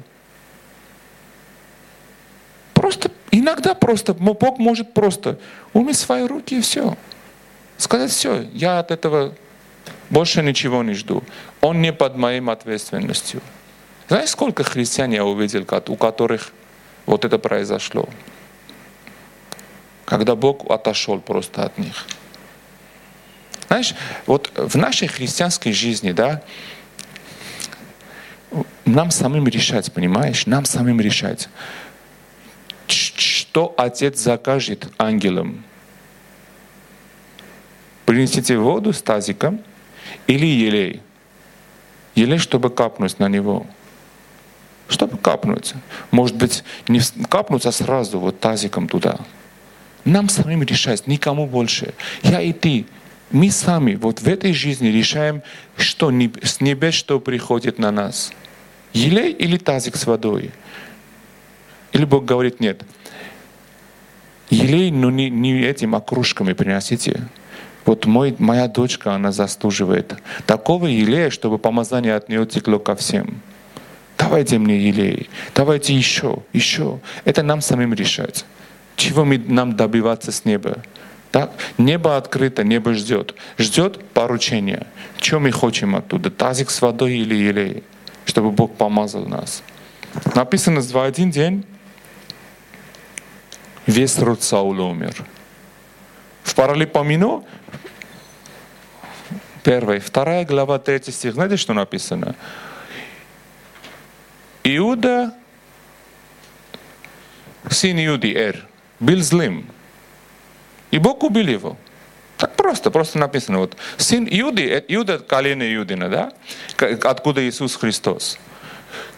[2.75, 5.39] Просто, иногда просто, Бог может просто
[5.73, 6.97] умыть свои руки и все.
[7.79, 9.35] Сказать, все, я от этого
[10.11, 11.23] больше ничего не жду.
[11.61, 13.41] Он не под моим ответственностью.
[14.09, 16.53] Знаешь, сколько христиан я увидел, у которых
[17.07, 18.09] вот это произошло?
[20.05, 22.07] Когда Бог отошел просто от них.
[23.69, 23.95] Знаешь,
[24.27, 26.43] вот в нашей христианской жизни, да,
[28.87, 30.47] нам самим решать, понимаешь?
[30.47, 31.49] Нам самим решать,
[32.87, 35.65] что Отец закажет ангелам.
[38.09, 39.61] Принесите воду с тазиком
[40.27, 41.03] или елей.
[42.15, 43.67] Елей, чтобы капнуть на него.
[44.89, 45.75] Чтобы капнуть.
[46.11, 49.19] Может быть, не капнуть, а сразу вот тазиком туда.
[50.07, 51.93] Нам самим решать, никому больше.
[52.23, 52.87] Я и ты.
[53.31, 55.43] Мы сами вот в этой жизни решаем,
[55.77, 56.11] что
[56.43, 58.33] с небес, что приходит на нас.
[58.95, 60.51] Елей или тазик с водой.
[61.93, 62.81] Или Бог говорит, нет.
[64.49, 67.29] Елей, но не, не этим, кружками приносите.
[67.89, 73.41] Вот мой, моя дочка, она заслуживает такого елея, чтобы помазание от нее текло ко всем.
[74.19, 77.01] Давайте мне елей, давайте еще, еще.
[77.25, 78.45] Это нам самим решать.
[78.97, 80.83] Чего мы, нам добиваться с неба?
[81.31, 81.51] Так?
[81.79, 83.35] Небо открыто, небо ждет.
[83.57, 84.87] Ждет поручения.
[85.19, 86.31] Что мы хотим оттуда?
[86.31, 87.85] Тазик с водой или елей?
[88.27, 89.63] Чтобы Бог помазал нас.
[90.35, 91.65] Написано, в один день
[93.87, 95.25] весь род Саула умер.
[96.43, 97.45] В Паралипомино,
[99.69, 102.35] первая, вторая глава, третий стих, знаете, что написано?
[104.65, 105.35] Иуда,
[107.69, 108.67] сын Иуди, Эр,
[108.99, 109.71] был злым.
[110.91, 111.77] И Бог убил его.
[112.39, 113.59] Так просто, просто написано.
[113.59, 113.77] Вот.
[113.99, 116.33] Сын Иуды, Иуда колено Иудина, да?
[117.03, 118.39] Откуда Иисус Христос.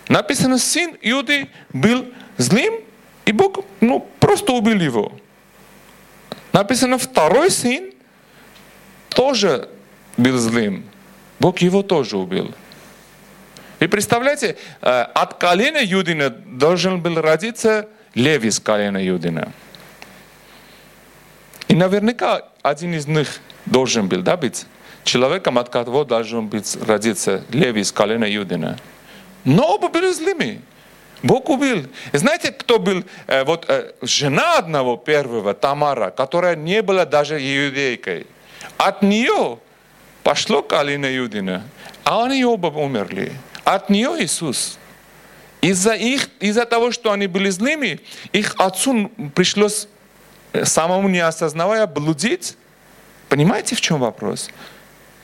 [0.08, 2.80] Написано, сын Иуды был злым,
[3.24, 5.12] и Бог ну, просто убил его.
[6.52, 7.92] Написано, второй сын
[9.10, 9.68] тоже
[10.20, 10.85] был злым.
[11.38, 12.54] Бог его тоже убил.
[13.80, 19.52] И представляете, э, от колена Юдина должен был родиться Леви с колена Юдина.
[21.68, 24.66] И наверняка один из них должен был да, быть
[25.04, 28.78] человеком, от которого должен быть родиться Леви из колена Юдина.
[29.44, 30.61] Но оба были злыми.
[31.22, 31.87] Бог убил.
[32.12, 33.04] И знаете, кто был?
[33.26, 38.26] Э, вот э, жена одного первого, Тамара, которая не была даже иудейкой.
[38.76, 39.59] От нее
[40.22, 41.64] пошло колено Юдина,
[42.04, 43.33] а они оба умерли.
[43.64, 44.78] От нее Иисус.
[45.61, 48.00] Из-за их, из-за того, что они были злыми,
[48.33, 49.88] их отцу пришлось
[50.64, 52.56] самому не осознавая, блудить.
[53.28, 54.50] Понимаете, в чем вопрос?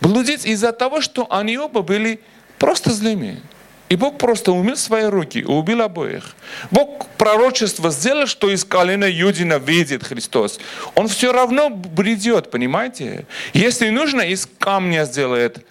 [0.00, 2.20] Блудить из-за того, что они оба были
[2.59, 3.40] просто злыми.
[3.88, 6.35] И Бог просто умыл свои руки и убил обоих.
[6.70, 10.59] Бог пророчество сделал, что из колена Юдина видит Христос.
[10.94, 13.27] Он все равно бредет, понимаете?
[13.55, 15.64] Если нужно, из камня сделает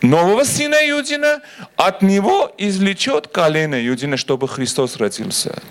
[0.00, 1.42] нового сына Юдина,
[1.76, 5.62] от него извлечет колено Юдина, чтобы Христос родился.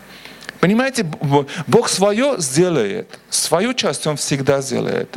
[0.62, 1.04] Понимаете,
[1.68, 3.20] Бог свое сделает.
[3.30, 5.10] Свою часть Он всегда сделает.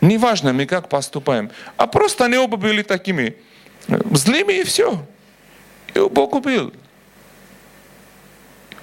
[0.00, 1.50] Неважно, мы как поступаем.
[1.76, 3.36] А просто они оба были такими
[4.12, 5.04] злыми и все.
[5.94, 6.72] И Бог убил.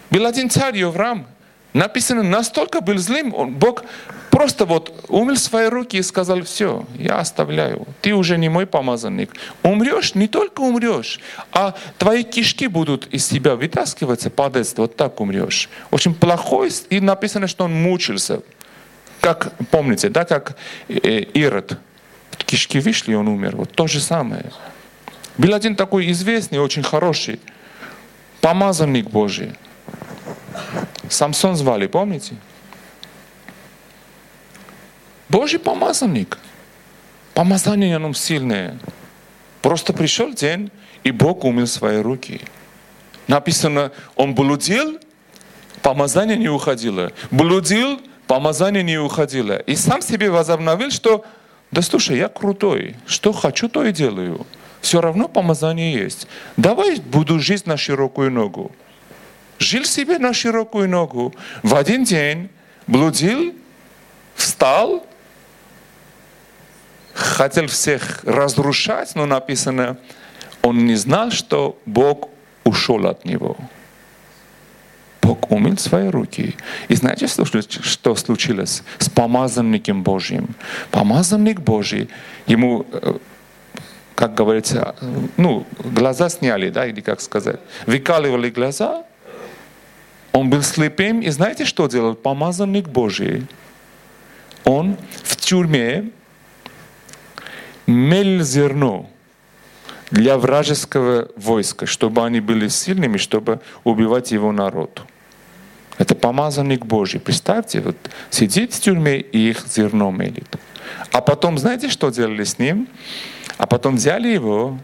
[0.10, 1.28] Был один царь Еврам.
[1.74, 3.84] Написано, настолько был злым, он, Бог
[4.32, 7.86] просто вот умыл свои руки и сказал, все, я оставляю.
[8.02, 9.32] Ты уже не мой помазанник.
[9.62, 11.20] Умрешь, не только умрешь,
[11.52, 15.70] а твои кишки будут из себя вытаскиваться, падать, вот так умрешь.
[15.92, 18.40] Очень плохой, и написано, что он мучился.
[19.20, 20.56] Как, помните, да, как
[20.88, 21.78] э, Ирод.
[22.38, 23.58] Кишки вышли, он умер.
[23.58, 24.46] Вот то же самое.
[25.38, 27.40] Был один такой известный, очень хороший,
[28.42, 29.54] помазанник Божий.
[31.10, 32.36] Самсон звали, помните?
[35.30, 36.38] Божий помазанник.
[37.34, 38.80] Помазание оно сильное.
[39.62, 40.72] Просто пришел день,
[41.04, 42.42] и Бог умыл свои руки.
[43.28, 45.00] Написано, он блудил,
[45.82, 47.12] помазание не уходило.
[47.32, 49.58] Блудил, помазание не уходило.
[49.58, 51.26] И сам себе возобновил, что
[51.72, 54.46] да слушай, я крутой, что хочу, то и делаю.
[54.86, 56.28] Все равно помазание есть.
[56.58, 58.72] Давай буду жить на широкую ногу.
[59.58, 61.34] Жил себе на широкую ногу.
[61.64, 62.50] В один день
[62.86, 63.56] блудил,
[64.36, 65.04] встал,
[67.16, 69.98] хотел всех разрушать, но написано,
[70.62, 72.30] он не знал, что Бог
[72.64, 73.58] ушел от него.
[75.24, 76.56] Бог умыл свои руки.
[76.90, 80.56] И знаете, что, случилось с помазанником Божьим?
[80.92, 82.08] Помазанник Божий,
[82.46, 83.18] ему, э,
[84.16, 84.96] как говорится,
[85.38, 89.04] ну, глаза сняли, да, или как сказать, выкаливали глаза,
[90.32, 93.46] он был слепым, и знаете, что делал помазанник Божий?
[94.64, 96.10] Он в тюрьме
[97.88, 99.10] мель зерно
[100.12, 105.04] для вражеского войска, чтобы они были сильными, чтобы убивать его народ.
[105.98, 107.20] Это помазанник Божий.
[107.20, 107.96] Представьте, вот
[108.30, 110.58] сидит в тюрьме и их зерно мелит.
[111.12, 112.88] А потом, знаете, что делали с ним?
[113.58, 114.78] А потом взяли его,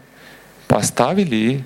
[0.68, 1.64] поставили,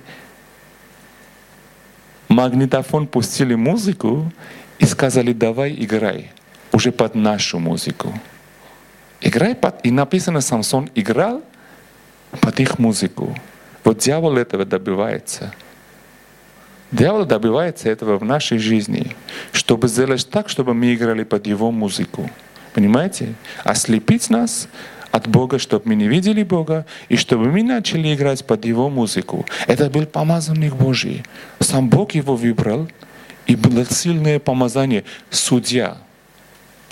[2.27, 4.31] магнитофон пустили музыку
[4.79, 6.31] и сказали, давай играй,
[6.71, 8.13] уже под нашу музыку.
[9.21, 9.85] Играй под...
[9.85, 11.41] И написано, Самсон играл
[12.41, 13.35] под их музыку.
[13.83, 15.53] Вот дьявол этого добивается–
[16.91, 19.15] Дьявол добивается этого в нашей жизни,
[19.51, 22.29] чтобы сделать так, чтобы мы играли под его музыку.
[22.73, 23.33] Понимаете?
[23.65, 24.69] Ослепить нас
[25.11, 29.45] от Бога, чтобы мы не видели Бога, и чтобы мы начали играть под Его музыку.
[29.67, 31.23] Это был помазанник Божий.
[31.59, 32.87] Сам Бог его выбрал,
[33.45, 35.03] и было сильное помазание.
[35.29, 35.97] Судья.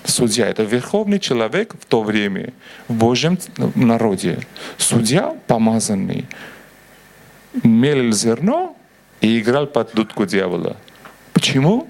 [0.04, 2.52] Судья— это верховный человек в то время
[2.88, 3.38] в Божьем
[3.74, 4.38] народе.
[4.78, 6.26] Судья помазанный.
[7.62, 8.76] Мелил зерно,
[9.20, 10.76] и играл под дудку дьявола.
[11.32, 11.86] Почему?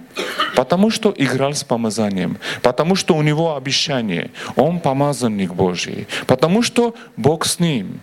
[0.54, 2.38] Потому что играл с помазанием.
[2.62, 4.30] Потому что у него обещание.
[4.56, 6.06] Он помазанник Божий.
[6.26, 8.00] Потому что Бог с ним.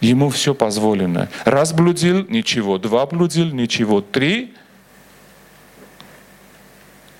[0.00, 1.28] Ему все позволено.
[1.44, 2.78] Раз блудил, ничего.
[2.78, 4.00] Два блудил, ничего.
[4.00, 4.54] Три.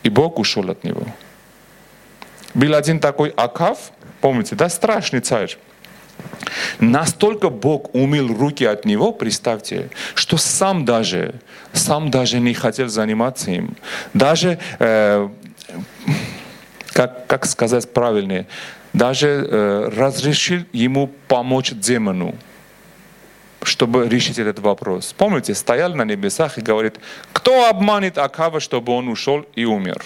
[0.02, 1.02] И Бог ушел от него.
[2.54, 5.56] Был один такой Акав, помните, да, страшный царь.
[6.78, 11.34] Настолько Бог умыл руки от него, представьте, что сам даже,
[11.72, 13.76] сам даже не хотел заниматься им.
[14.14, 15.28] Даже, э,
[16.92, 18.46] как, как сказать правильнее,
[18.92, 22.34] даже э, разрешил ему помочь демону,
[23.62, 25.14] чтобы решить этот вопрос.
[25.16, 26.98] Помните, стоял на небесах и говорит,
[27.32, 30.04] кто обманет Акава, чтобы он ушел и умер?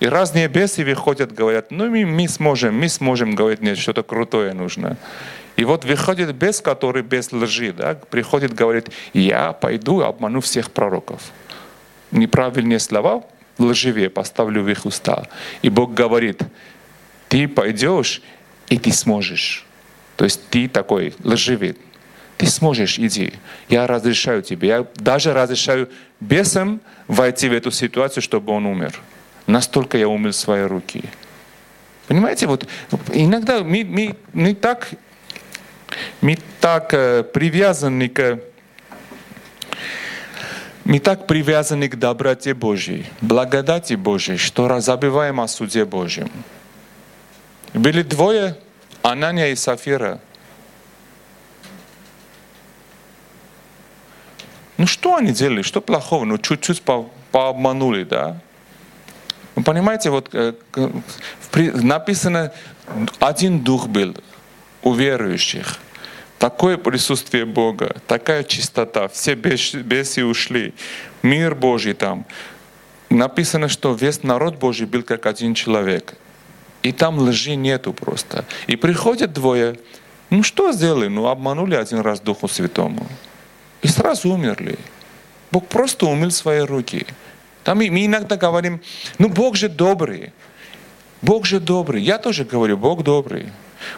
[0.00, 4.52] И разные бесы выходят, говорят, ну мы, мы сможем, мы сможем, говорит, нет, что-то крутое
[4.52, 4.96] нужно.
[5.56, 11.20] И вот выходит бес, который без лжи, да, приходит, говорит, я пойду обману всех пророков.
[12.10, 13.24] Неправильные слова
[13.58, 15.28] лживее поставлю в их уста.
[15.62, 16.42] И Бог говорит,
[17.28, 18.20] ты пойдешь,
[18.68, 19.64] и ты сможешь.
[20.16, 21.76] То есть ты такой лживый.
[22.36, 23.34] Ты сможешь, иди.
[23.68, 24.68] Я разрешаю тебе.
[24.68, 25.88] Я даже разрешаю
[26.20, 29.00] бесам войти в эту ситуацию, чтобы он умер.
[29.46, 31.04] Настолько я умыл свои руки.
[32.08, 32.66] Понимаете, вот
[33.12, 34.90] иногда мы, мы, мы так
[36.20, 36.90] мы так
[37.32, 38.40] привязаны к
[40.84, 46.30] мы так привязаны к доброте Божьей, благодати Божьей, что забываем о суде Божьем.
[47.72, 48.58] Были двое,
[49.02, 50.20] Анания и Сафира.
[54.76, 55.62] Ну что они делали?
[55.62, 56.24] Что плохого?
[56.24, 58.40] Ну чуть-чуть по пообманули, да?
[59.56, 60.32] Вы понимаете, вот
[61.54, 62.52] написано,
[63.18, 64.14] один дух был
[64.82, 65.78] у верующих.
[66.44, 70.74] Такое присутствие Бога, такая чистота, все бесы ушли,
[71.22, 72.26] мир Божий там.
[73.08, 76.12] Написано, что весь народ Божий был как один человек.
[76.82, 78.44] И там лжи нету просто.
[78.66, 79.78] И приходят двое,
[80.28, 81.08] ну что сделали?
[81.08, 83.06] Ну обманули один раз Духу Святому.
[83.80, 84.78] И сразу умерли.
[85.50, 87.06] Бог просто умыл свои руки.
[87.62, 88.82] Там мы иногда говорим,
[89.16, 90.34] ну Бог же добрый.
[91.22, 92.02] Бог же добрый.
[92.02, 93.50] Я тоже говорю, Бог добрый.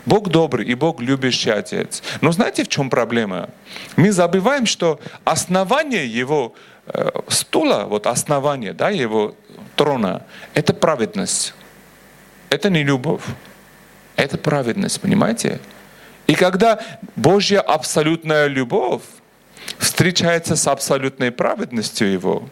[0.05, 2.03] Бог добрый и Бог любящий Отец.
[2.21, 3.51] Но знаете, в чем проблема?
[3.97, 6.55] Мы забываем, что основание Его
[6.87, 9.35] э, стула, вот основание да, Его
[9.77, 10.23] трона,
[10.55, 11.55] это праведность.
[12.51, 13.25] Это не любовь.
[14.17, 15.61] Это праведность, понимаете?
[16.27, 16.81] И когда
[17.15, 19.03] Божья абсолютная любовь
[19.79, 22.49] встречается с абсолютной праведностью Его,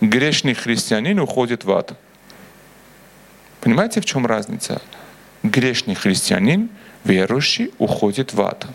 [0.00, 1.92] грешный христианин уходит в ад.
[3.60, 4.80] Понимаете, в чем разница?
[5.50, 6.68] Грешный христианин,
[7.04, 8.66] верующий, уходит в ад.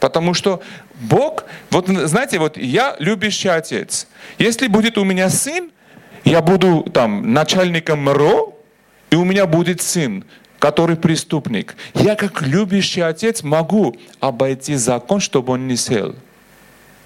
[0.00, 0.62] Потому что
[1.00, 4.06] Бог, вот знаете, вот я любящий отец.
[4.38, 5.70] Если будет у меня сын,
[6.24, 8.54] я буду там начальником МРО,
[9.10, 10.24] и у меня будет сын.
[10.58, 16.14] который преступник, я как любящий отец могу обойти закон, чтобы он не сел.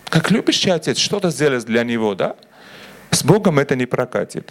[0.09, 2.37] Как любящий отец что-то сделать для него, да?
[3.11, 4.51] С Богом это не прокатит.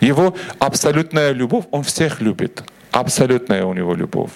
[0.00, 2.62] Его абсолютная любовь, он всех любит.
[2.92, 4.30] Абсолютная у него любовь.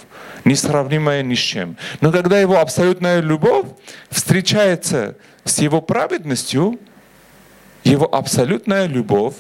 [0.45, 1.77] Несравнимая ни с чем.
[2.01, 3.67] Но когда его абсолютная любовь
[4.11, 6.79] встречается с его праведностью,
[7.85, 9.35] его абсолютная любовь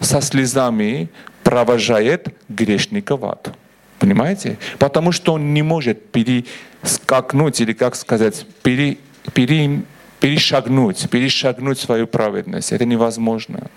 [0.00, 1.08] со слезами
[1.42, 3.52] провожает грешника в ад.
[3.98, 4.58] Понимаете?
[4.78, 8.98] Потому что он не может перескакнуть или, как сказать, пере,
[9.32, 9.82] пере,
[10.20, 12.72] перешагнуть, перешагнуть свою праведность.
[12.72, 13.68] Это невозможно.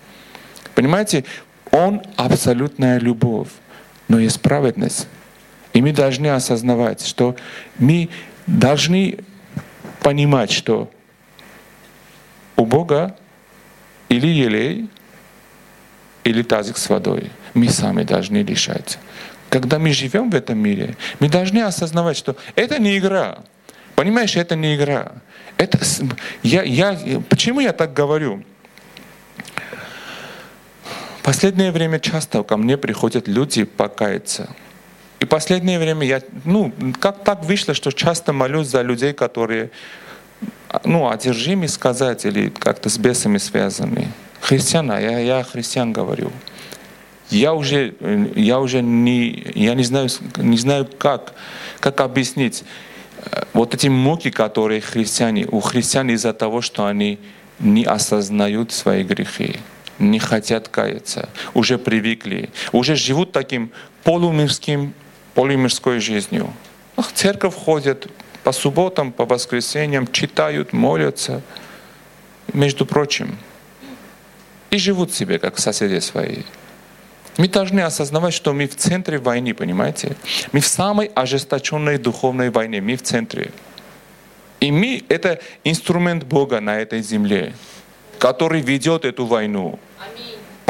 [0.76, 1.24] Понимаете?
[1.72, 3.48] Он абсолютная любовь,
[4.12, 5.08] но есть праведность.
[5.72, 7.38] И мы должны осознавать, что
[7.80, 8.10] мы
[8.46, 9.20] должны
[10.02, 10.92] понимать, что
[12.58, 13.16] у Бога
[14.10, 14.90] или елей,
[16.26, 17.32] или тазик с водой.
[17.54, 19.00] Мы сами должны решать.
[19.50, 23.38] Когда мы живем в этом мире, мы должны осознавать, что это не игра.
[23.96, 25.14] Понимаешь, это не игра.
[25.56, 25.80] Это,
[26.44, 27.00] я, я,
[27.30, 28.44] почему я так говорю?
[31.24, 34.50] Последнее время часто ко мне приходят люди покаяться.
[35.20, 39.70] И последнее время я, ну, как так вышло, что часто молюсь за людей, которые,
[40.84, 44.08] ну, одержимы сказать или как-то с бесами связаны.
[44.40, 46.32] Христиана, я, я христиан говорю.
[47.30, 47.94] Я уже,
[48.36, 51.34] я уже не, я не знаю, не знаю как,
[51.80, 52.64] как объяснить
[53.54, 57.20] вот эти муки, которые христиане, у христиан из-за того, что они
[57.60, 59.60] не осознают свои грехи
[60.02, 63.72] не хотят каяться, уже привыкли, уже живут таким
[64.04, 64.94] полумирским,
[65.34, 66.54] полумирской жизнью.
[66.98, 68.08] В церковь ходят
[68.44, 71.42] по субботам, по воскресеньям, читают, молятся,
[72.54, 73.38] между прочим,
[74.72, 76.44] и живут себе, как соседи свои.
[77.38, 80.18] Мы должны осознавать, что мы в центре войны, понимаете?
[80.52, 83.52] Мы в самой ожесточенной духовной войне, мы в центре.
[84.60, 87.54] И мы— это инструмент Бога на этой земле,
[88.20, 89.80] который ведет эту войну.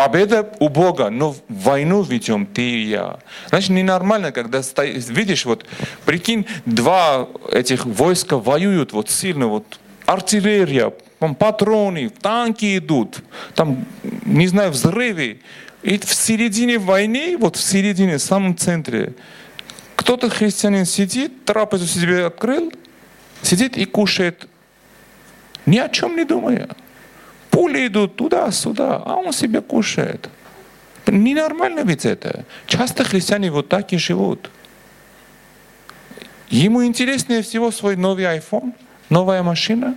[0.01, 3.19] Победа у Бога, но войну ведем ты и я.
[3.49, 5.63] Значит, ненормально, когда стоишь, видишь, вот,
[6.05, 13.19] прикинь, два этих войска воюют вот сильно, вот артиллерия, там патроны, танки идут,
[13.53, 13.85] там,
[14.25, 15.41] не знаю, взрывы.
[15.83, 19.13] И в середине войны, вот в середине, в самом центре,
[19.95, 22.73] кто-то христианин сидит, трапезу себе открыл,
[23.43, 24.47] сидит и кушает,
[25.67, 26.69] ни о чем не думая.
[27.51, 30.29] Пули идут туда-сюда, а он себе кушает.
[31.05, 32.45] Ненормально ведь это.
[32.65, 34.49] Часто христиане вот так и живут.
[36.49, 38.73] Ему интереснее всего свой новый iPhone,
[39.09, 39.95] новая машина,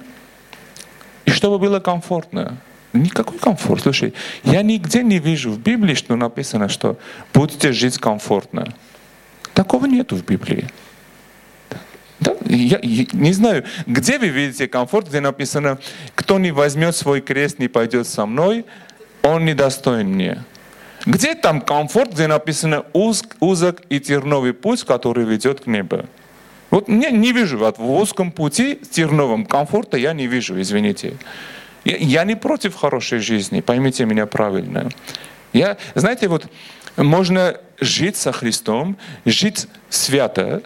[1.25, 2.59] и чтобы было комфортно.
[2.93, 3.83] Никакой комфорт.
[3.83, 6.97] Слушай, я нигде не вижу в Библии, что написано, что
[7.33, 8.73] будете жить комфортно.
[9.53, 10.69] Такого нету в Библии.
[12.25, 12.35] Да?
[12.47, 15.79] Я, я не знаю, где вы видите комфорт, где написано,
[16.15, 18.65] кто не возьмет свой крест, не пойдет со мной,
[19.23, 20.43] он не достоин мне.
[21.07, 26.07] Где там комфорт, где написано узк, узок и терновый путь, который ведет к небу?
[26.71, 31.15] Вот я не вижу вот в узком пути терновом комфорта я не вижу, извините.
[31.85, 34.89] Я, я не против хорошей жизни, поймите меня правильно.
[35.53, 36.47] Я, знаете, вот
[36.97, 38.97] можно жить со Христом,
[39.27, 40.63] жить свято,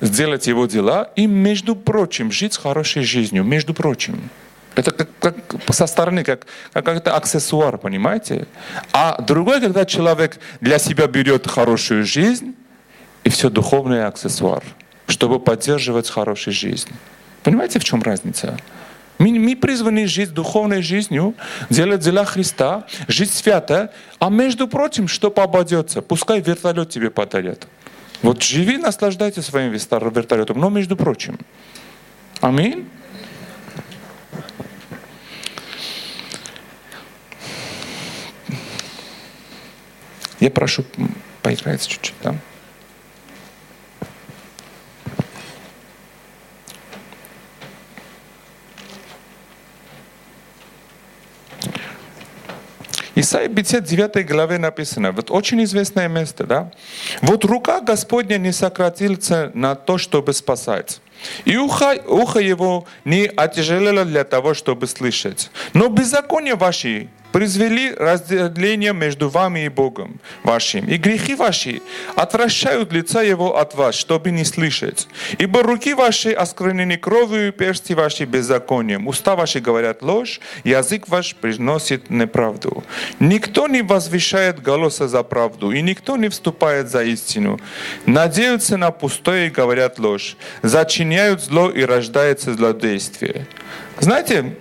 [0.00, 4.30] сделать его дела и, между прочим, жить хорошей жизнью, между прочим.
[4.74, 8.46] Это как, как со стороны, как, как это аксессуар, понимаете?
[8.92, 12.54] А другой, когда человек для себя берет хорошую жизнь,
[13.22, 14.62] и все духовный аксессуар,
[15.06, 16.90] чтобы поддерживать хорошую жизнь.
[17.42, 18.56] Понимаете, в чем разница?
[19.18, 21.34] Мы, мы призваны жить духовной жизнью,
[21.70, 27.66] делать дела Христа, жить свято, а между прочим, что попадется, пускай вертолет тебе подарят.
[28.24, 31.38] Вот живи, наслаждайся своим вертолетом, но между прочим.
[32.40, 32.88] Аминь.
[40.40, 40.86] Я прошу
[41.42, 42.34] поиграть чуть-чуть, да?
[53.16, 56.70] Исайя 59 главе написано, вот очень известное место, да?
[57.22, 61.00] Вот рука Господня не сократится на то, чтобы спасать.
[61.44, 65.50] И ухо, ухо его не отяжелело для того, чтобы слышать.
[65.74, 70.86] Но беззаконие ваши произвели разделение между вами и Богом вашим.
[70.86, 71.80] И грехи ваши
[72.14, 75.08] отвращают лица Его от вас, чтобы не слышать.
[75.38, 79.08] Ибо руки ваши осквернены кровью, персти ваши беззаконием.
[79.08, 82.84] Уста ваши говорят ложь, язык ваш приносит неправду.
[83.18, 87.58] Никто не возвещает голоса за правду, и никто не вступает за истину.
[88.06, 90.36] Надеются на пустое и говорят ложь.
[90.62, 93.48] Зачиняют зло и рождается злодействие.
[93.98, 94.54] Знаете,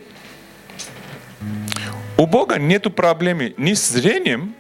[2.18, 4.54] у Бога нет проблемы ни с зрением,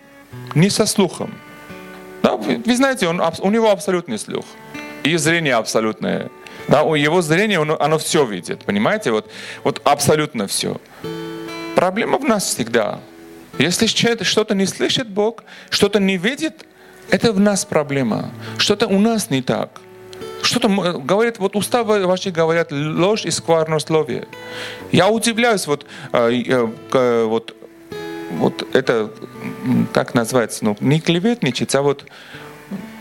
[0.55, 1.33] ни со слухом.
[2.21, 4.45] Да, вы, вы знаете, он, у него абсолютный слух.
[5.03, 6.29] И зрение абсолютное.
[6.67, 8.63] Да, у его зрения оно, оно все видит.
[8.63, 9.11] Понимаете?
[9.11, 9.29] Вот,
[9.63, 10.79] вот абсолютно все.
[11.75, 12.99] Проблема в нас всегда.
[13.59, 16.65] Если что-то не слышит Бог, что-то не видит,
[17.09, 18.31] это в нас проблема.
[18.57, 19.81] Что-то у нас не так.
[20.43, 24.27] Что-то говорит, вот уста ваши говорят ложь и сквернословие.
[24.91, 26.43] Я удивляюсь, вот, э,
[26.91, 27.55] э, вот,
[28.31, 29.09] вот это,
[29.93, 32.05] как называется, ну, не клеветничать, а вот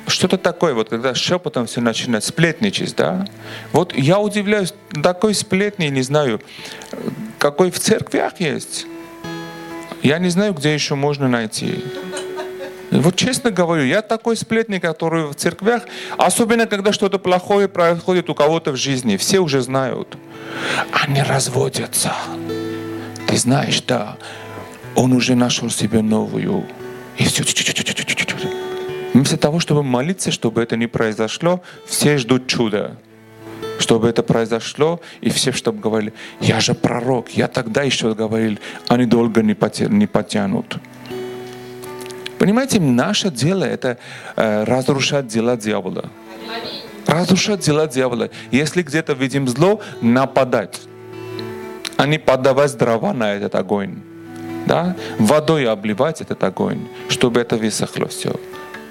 [0.07, 3.27] что-то такое, вот когда шепотом все начинает сплетничать, да?
[3.73, 6.41] Вот я удивляюсь, такой сплетни, не знаю,
[7.39, 8.87] какой в церквях есть.
[10.03, 11.85] Я не знаю, где еще можно найти.
[12.93, 15.85] Вот честно говорю, я такой сплетник, который в церквях,
[16.19, 20.19] особенно когда что-то плохое происходит у кого-то в жизни, все уже знают.
[20.93, 22.13] Они разводятся.
[23.27, 24.19] Ты знаешь, да,
[24.95, 26.67] он уже нашел себе новую.
[27.17, 27.45] И все.
[29.15, 32.99] Вместо того, чтобы молиться, чтобы это не произошло, все ждут чуда.
[33.79, 39.07] Чтобы это произошло, и все, чтобы говорили, я же пророк, я тогда еще говорил, они
[39.07, 40.77] долго не, потянут.
[42.43, 43.99] Понимаете, наше дело это
[44.35, 46.11] э, разрушать дела дьявола.
[47.07, 48.31] Разрушать дела дьявола.
[48.51, 50.81] Если где-то видим зло, нападать,
[51.97, 54.01] а не подавать дрова на этот огонь.
[54.67, 54.97] Да?
[55.21, 58.35] Водой обливать этот огонь, чтобы это высохло все.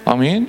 [0.05, 0.47] Аминь.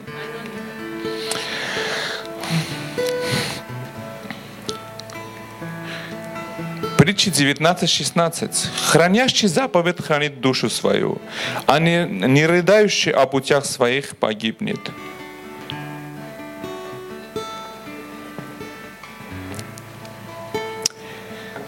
[7.03, 8.69] Притчи 19.16.
[8.87, 11.21] Хранящий заповедь хранит душу свою,
[11.67, 14.79] а не, не рыдающий о путях своих погибнет.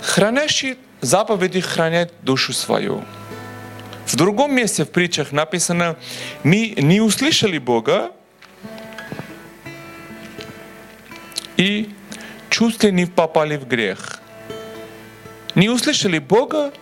[0.02, 3.02] Хранящий заповеди хранит душу свою.
[4.06, 5.96] В другом месте в притчах написано,
[6.44, 8.12] мы не услышали Бога
[11.56, 11.90] и
[12.50, 14.20] чувственно не попали в грех
[15.54, 16.72] не услышали Бога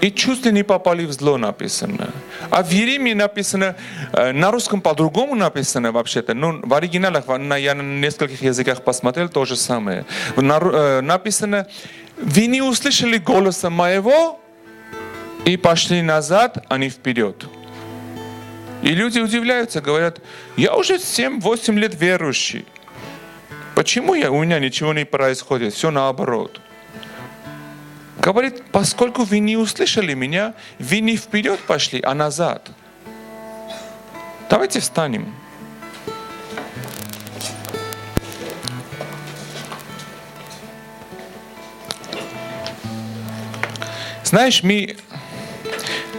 [0.00, 2.10] и чувства не попали в зло написано.
[2.50, 3.76] А в Еремии написано,
[4.12, 9.56] на русском по-другому написано вообще-то, но в оригиналах, я на нескольких языках посмотрел, то же
[9.56, 10.04] самое.
[10.36, 11.66] Э, написано,
[12.16, 14.40] вы не услышали голоса моего
[15.44, 17.46] и пошли назад, а не вперед.
[18.82, 20.20] И люди удивляются, говорят,
[20.56, 22.66] я уже 7-8 лет верующий.
[23.74, 25.74] Почему я, у меня ничего не происходит?
[25.74, 26.60] Все наоборот.
[28.26, 32.68] Говорит, поскольку вы не услышали меня, вы не вперед пошли, а назад.
[34.50, 35.32] Давайте встанем.
[44.24, 44.96] Знаешь, мы,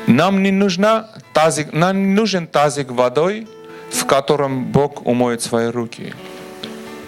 [0.08, 3.50] нам не, нужна тазик, нам не нужен тазик водой,
[3.92, 6.14] в котором Бог умоет свои руки.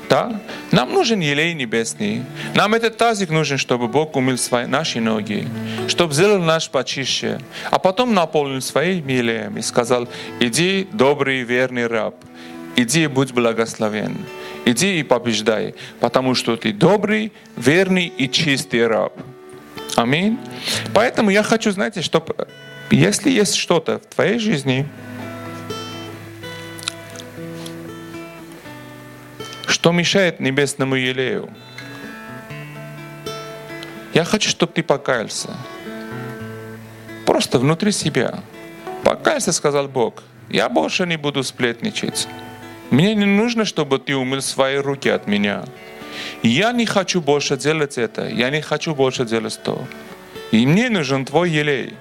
[0.10, 0.41] Да?
[0.72, 2.24] Нам нужен елей небесный.
[2.55, 5.47] Нам этот тазик нужен, чтобы Бог умыл свои, наши ноги,
[5.88, 7.39] чтобы сделал наш почище.
[7.70, 10.07] А потом наполнил своим елеем и сказал,
[10.39, 12.16] иди, добрый верный раб,
[12.76, 14.18] иди и будь благословен.
[14.66, 19.14] Иди и побеждай, потому что ты добрый, верный и чистый раб.
[19.95, 20.38] Аминь.
[20.93, 22.36] Поэтому я хочу, знаете, чтобы
[22.91, 24.88] если есть что-то в твоей жизни,
[29.80, 31.49] Что мешает небесному елею?
[34.13, 35.55] Я хочу, чтобы ты покаялся.
[37.25, 38.43] Просто внутри себя.
[39.05, 40.23] Покаялся, сказал Бог.
[40.49, 42.27] Я больше не буду сплетничать.
[42.89, 45.63] Мне не нужно, чтобы ты умыл свои руки от меня.
[46.43, 48.27] Я не хочу больше делать это.
[48.27, 49.82] Я не хочу больше делать то.
[50.51, 51.93] И мне нужен твой елей.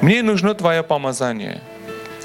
[0.00, 1.60] Мне нужно твое помазание.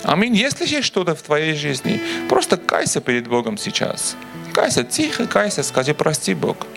[0.04, 0.36] Аминь.
[0.36, 2.00] Если есть что-то в твоей жизни,
[2.30, 4.16] просто кайся перед Богом сейчас.
[4.62, 6.68] Кайся, тихо кайся, скажи, прости Бог.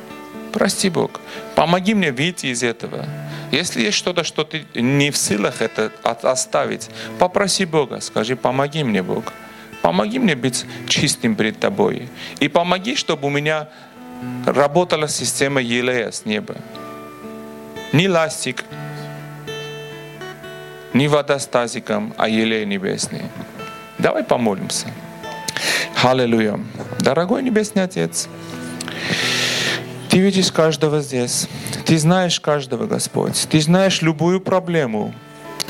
[0.53, 1.21] Прости Бог.
[1.55, 3.05] Помоги мне выйти из этого.
[3.53, 9.03] Если есть что-то, что ты не в силах это оставить, попроси Бога, скажи, помоги мне,
[9.03, 9.35] Бог.
[9.83, 12.09] Помоги мне быть чистым перед Тобой.
[12.41, 13.69] И помоги, чтобы у меня
[14.47, 16.55] работала система елея с неба.
[17.93, 18.65] Не ластик,
[20.95, 23.25] не водостазиком, а елей небесный.
[23.99, 24.89] Давай помолимся.
[26.05, 26.61] Аллилуйя.
[27.01, 28.29] Дорогой Небесный Отец,
[30.11, 31.49] Ты видишь каждого здесь.
[31.87, 33.47] Ты знаешь каждого, Господь.
[33.51, 35.15] Ты знаешь любую проблему.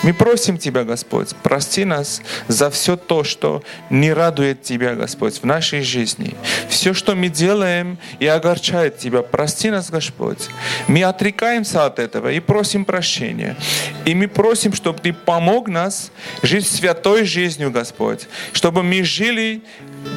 [0.03, 5.45] Мы просим Тебя, Господь, прости нас за все то, что не радует Тебя, Господь, в
[5.45, 6.35] нашей жизни.
[6.69, 10.49] Все, что мы делаем и огорчает Тебя, прости нас, Господь.
[10.89, 13.57] Мы отрекаемся от этого и просим прощения.
[14.05, 16.11] И мы просим, чтобы Ты помог нас
[16.43, 19.63] жить святой жизнью, Господь, чтобы мы жили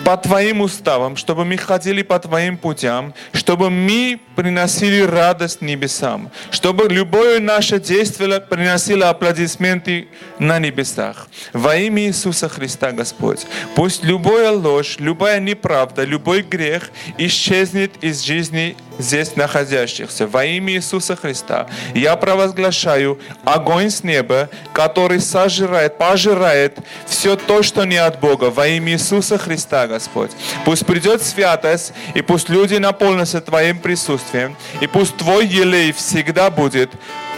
[0.03, 6.87] по Твоим уставам, чтобы мы ходили по Твоим путям, чтобы мы приносили радость небесам, чтобы
[6.89, 10.07] любое наше действие приносило аплодисменты
[10.39, 11.27] на небесах.
[11.53, 18.77] Во имя Иисуса Христа, Господь, пусть любая ложь, любая неправда, любой грех исчезнет из жизни
[18.99, 20.27] здесь находящихся.
[20.27, 27.85] Во имя Иисуса Христа я провозглашаю огонь с неба, который сожирает, пожирает все то, что
[27.85, 28.45] не от Бога.
[28.45, 30.31] Во имя Иисуса Христа, Господь.
[30.65, 36.89] Пусть придет святость, и пусть люди наполнятся Твоим присутствием, и пусть Твой елей всегда будет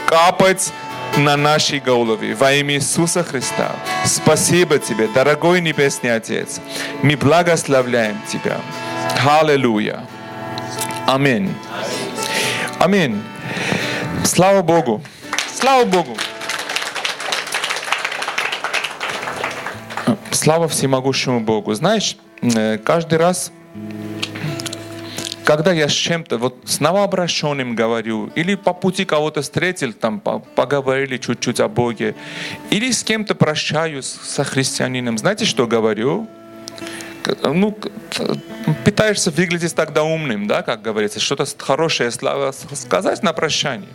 [0.05, 0.71] капать
[1.17, 2.35] на нашей голове.
[2.35, 3.71] Во имя Иисуса Христа.
[4.05, 6.61] Спасибо Тебе, дорогой Небесный Отец.
[7.01, 8.59] Мы благословляем Тебя.
[9.25, 10.05] Аллилуйя.
[11.07, 11.53] Аминь.
[12.79, 13.21] Аминь.
[14.23, 15.01] Слава Богу.
[15.53, 16.15] Слава Богу.
[20.31, 21.73] Слава всемогущему Богу.
[21.73, 22.15] Знаешь,
[22.83, 23.51] каждый раз,
[25.43, 31.17] когда я с чем-то, вот с новообращенным говорю, или по пути кого-то встретил, там поговорили
[31.17, 32.15] чуть-чуть о Боге,
[32.69, 36.27] или с кем-то прощаюсь со христианином, знаете, что говорю?
[37.43, 37.77] ну,
[38.83, 43.89] пытаешься выглядеть тогда умным, да, как говорится, что-то хорошее сказать на прощание.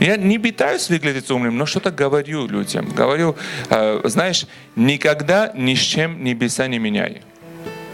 [0.00, 2.88] Я не пытаюсь выглядеть умным, но что-то говорю людям.
[2.90, 3.36] Говорю,
[3.70, 7.22] э, знаешь, никогда ни с чем небеса не меняй.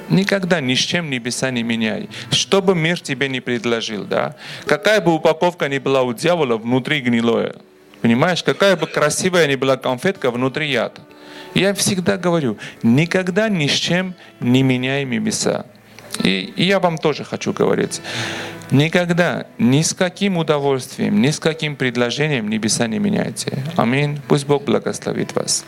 [0.08, 2.08] Никогда ни с чем небеса не меняй.
[2.30, 4.36] Что бы мир тебе не предложил, да?
[4.66, 7.54] Какая бы упаковка ни была у дьявола, внутри гнилое.
[8.02, 11.00] Понимаешь, какая бы красивая ни была конфетка, внутри яд.
[11.54, 15.64] Я всегда говорю, никогда ни с чем не меняй небеса.
[16.22, 18.00] И, и я вам тоже хочу говорить,
[18.70, 23.58] никогда ни с каким удовольствием, ни с каким предложением небеса не меняйте.
[23.76, 24.20] Аминь.
[24.28, 25.64] Пусть Бог благословит вас.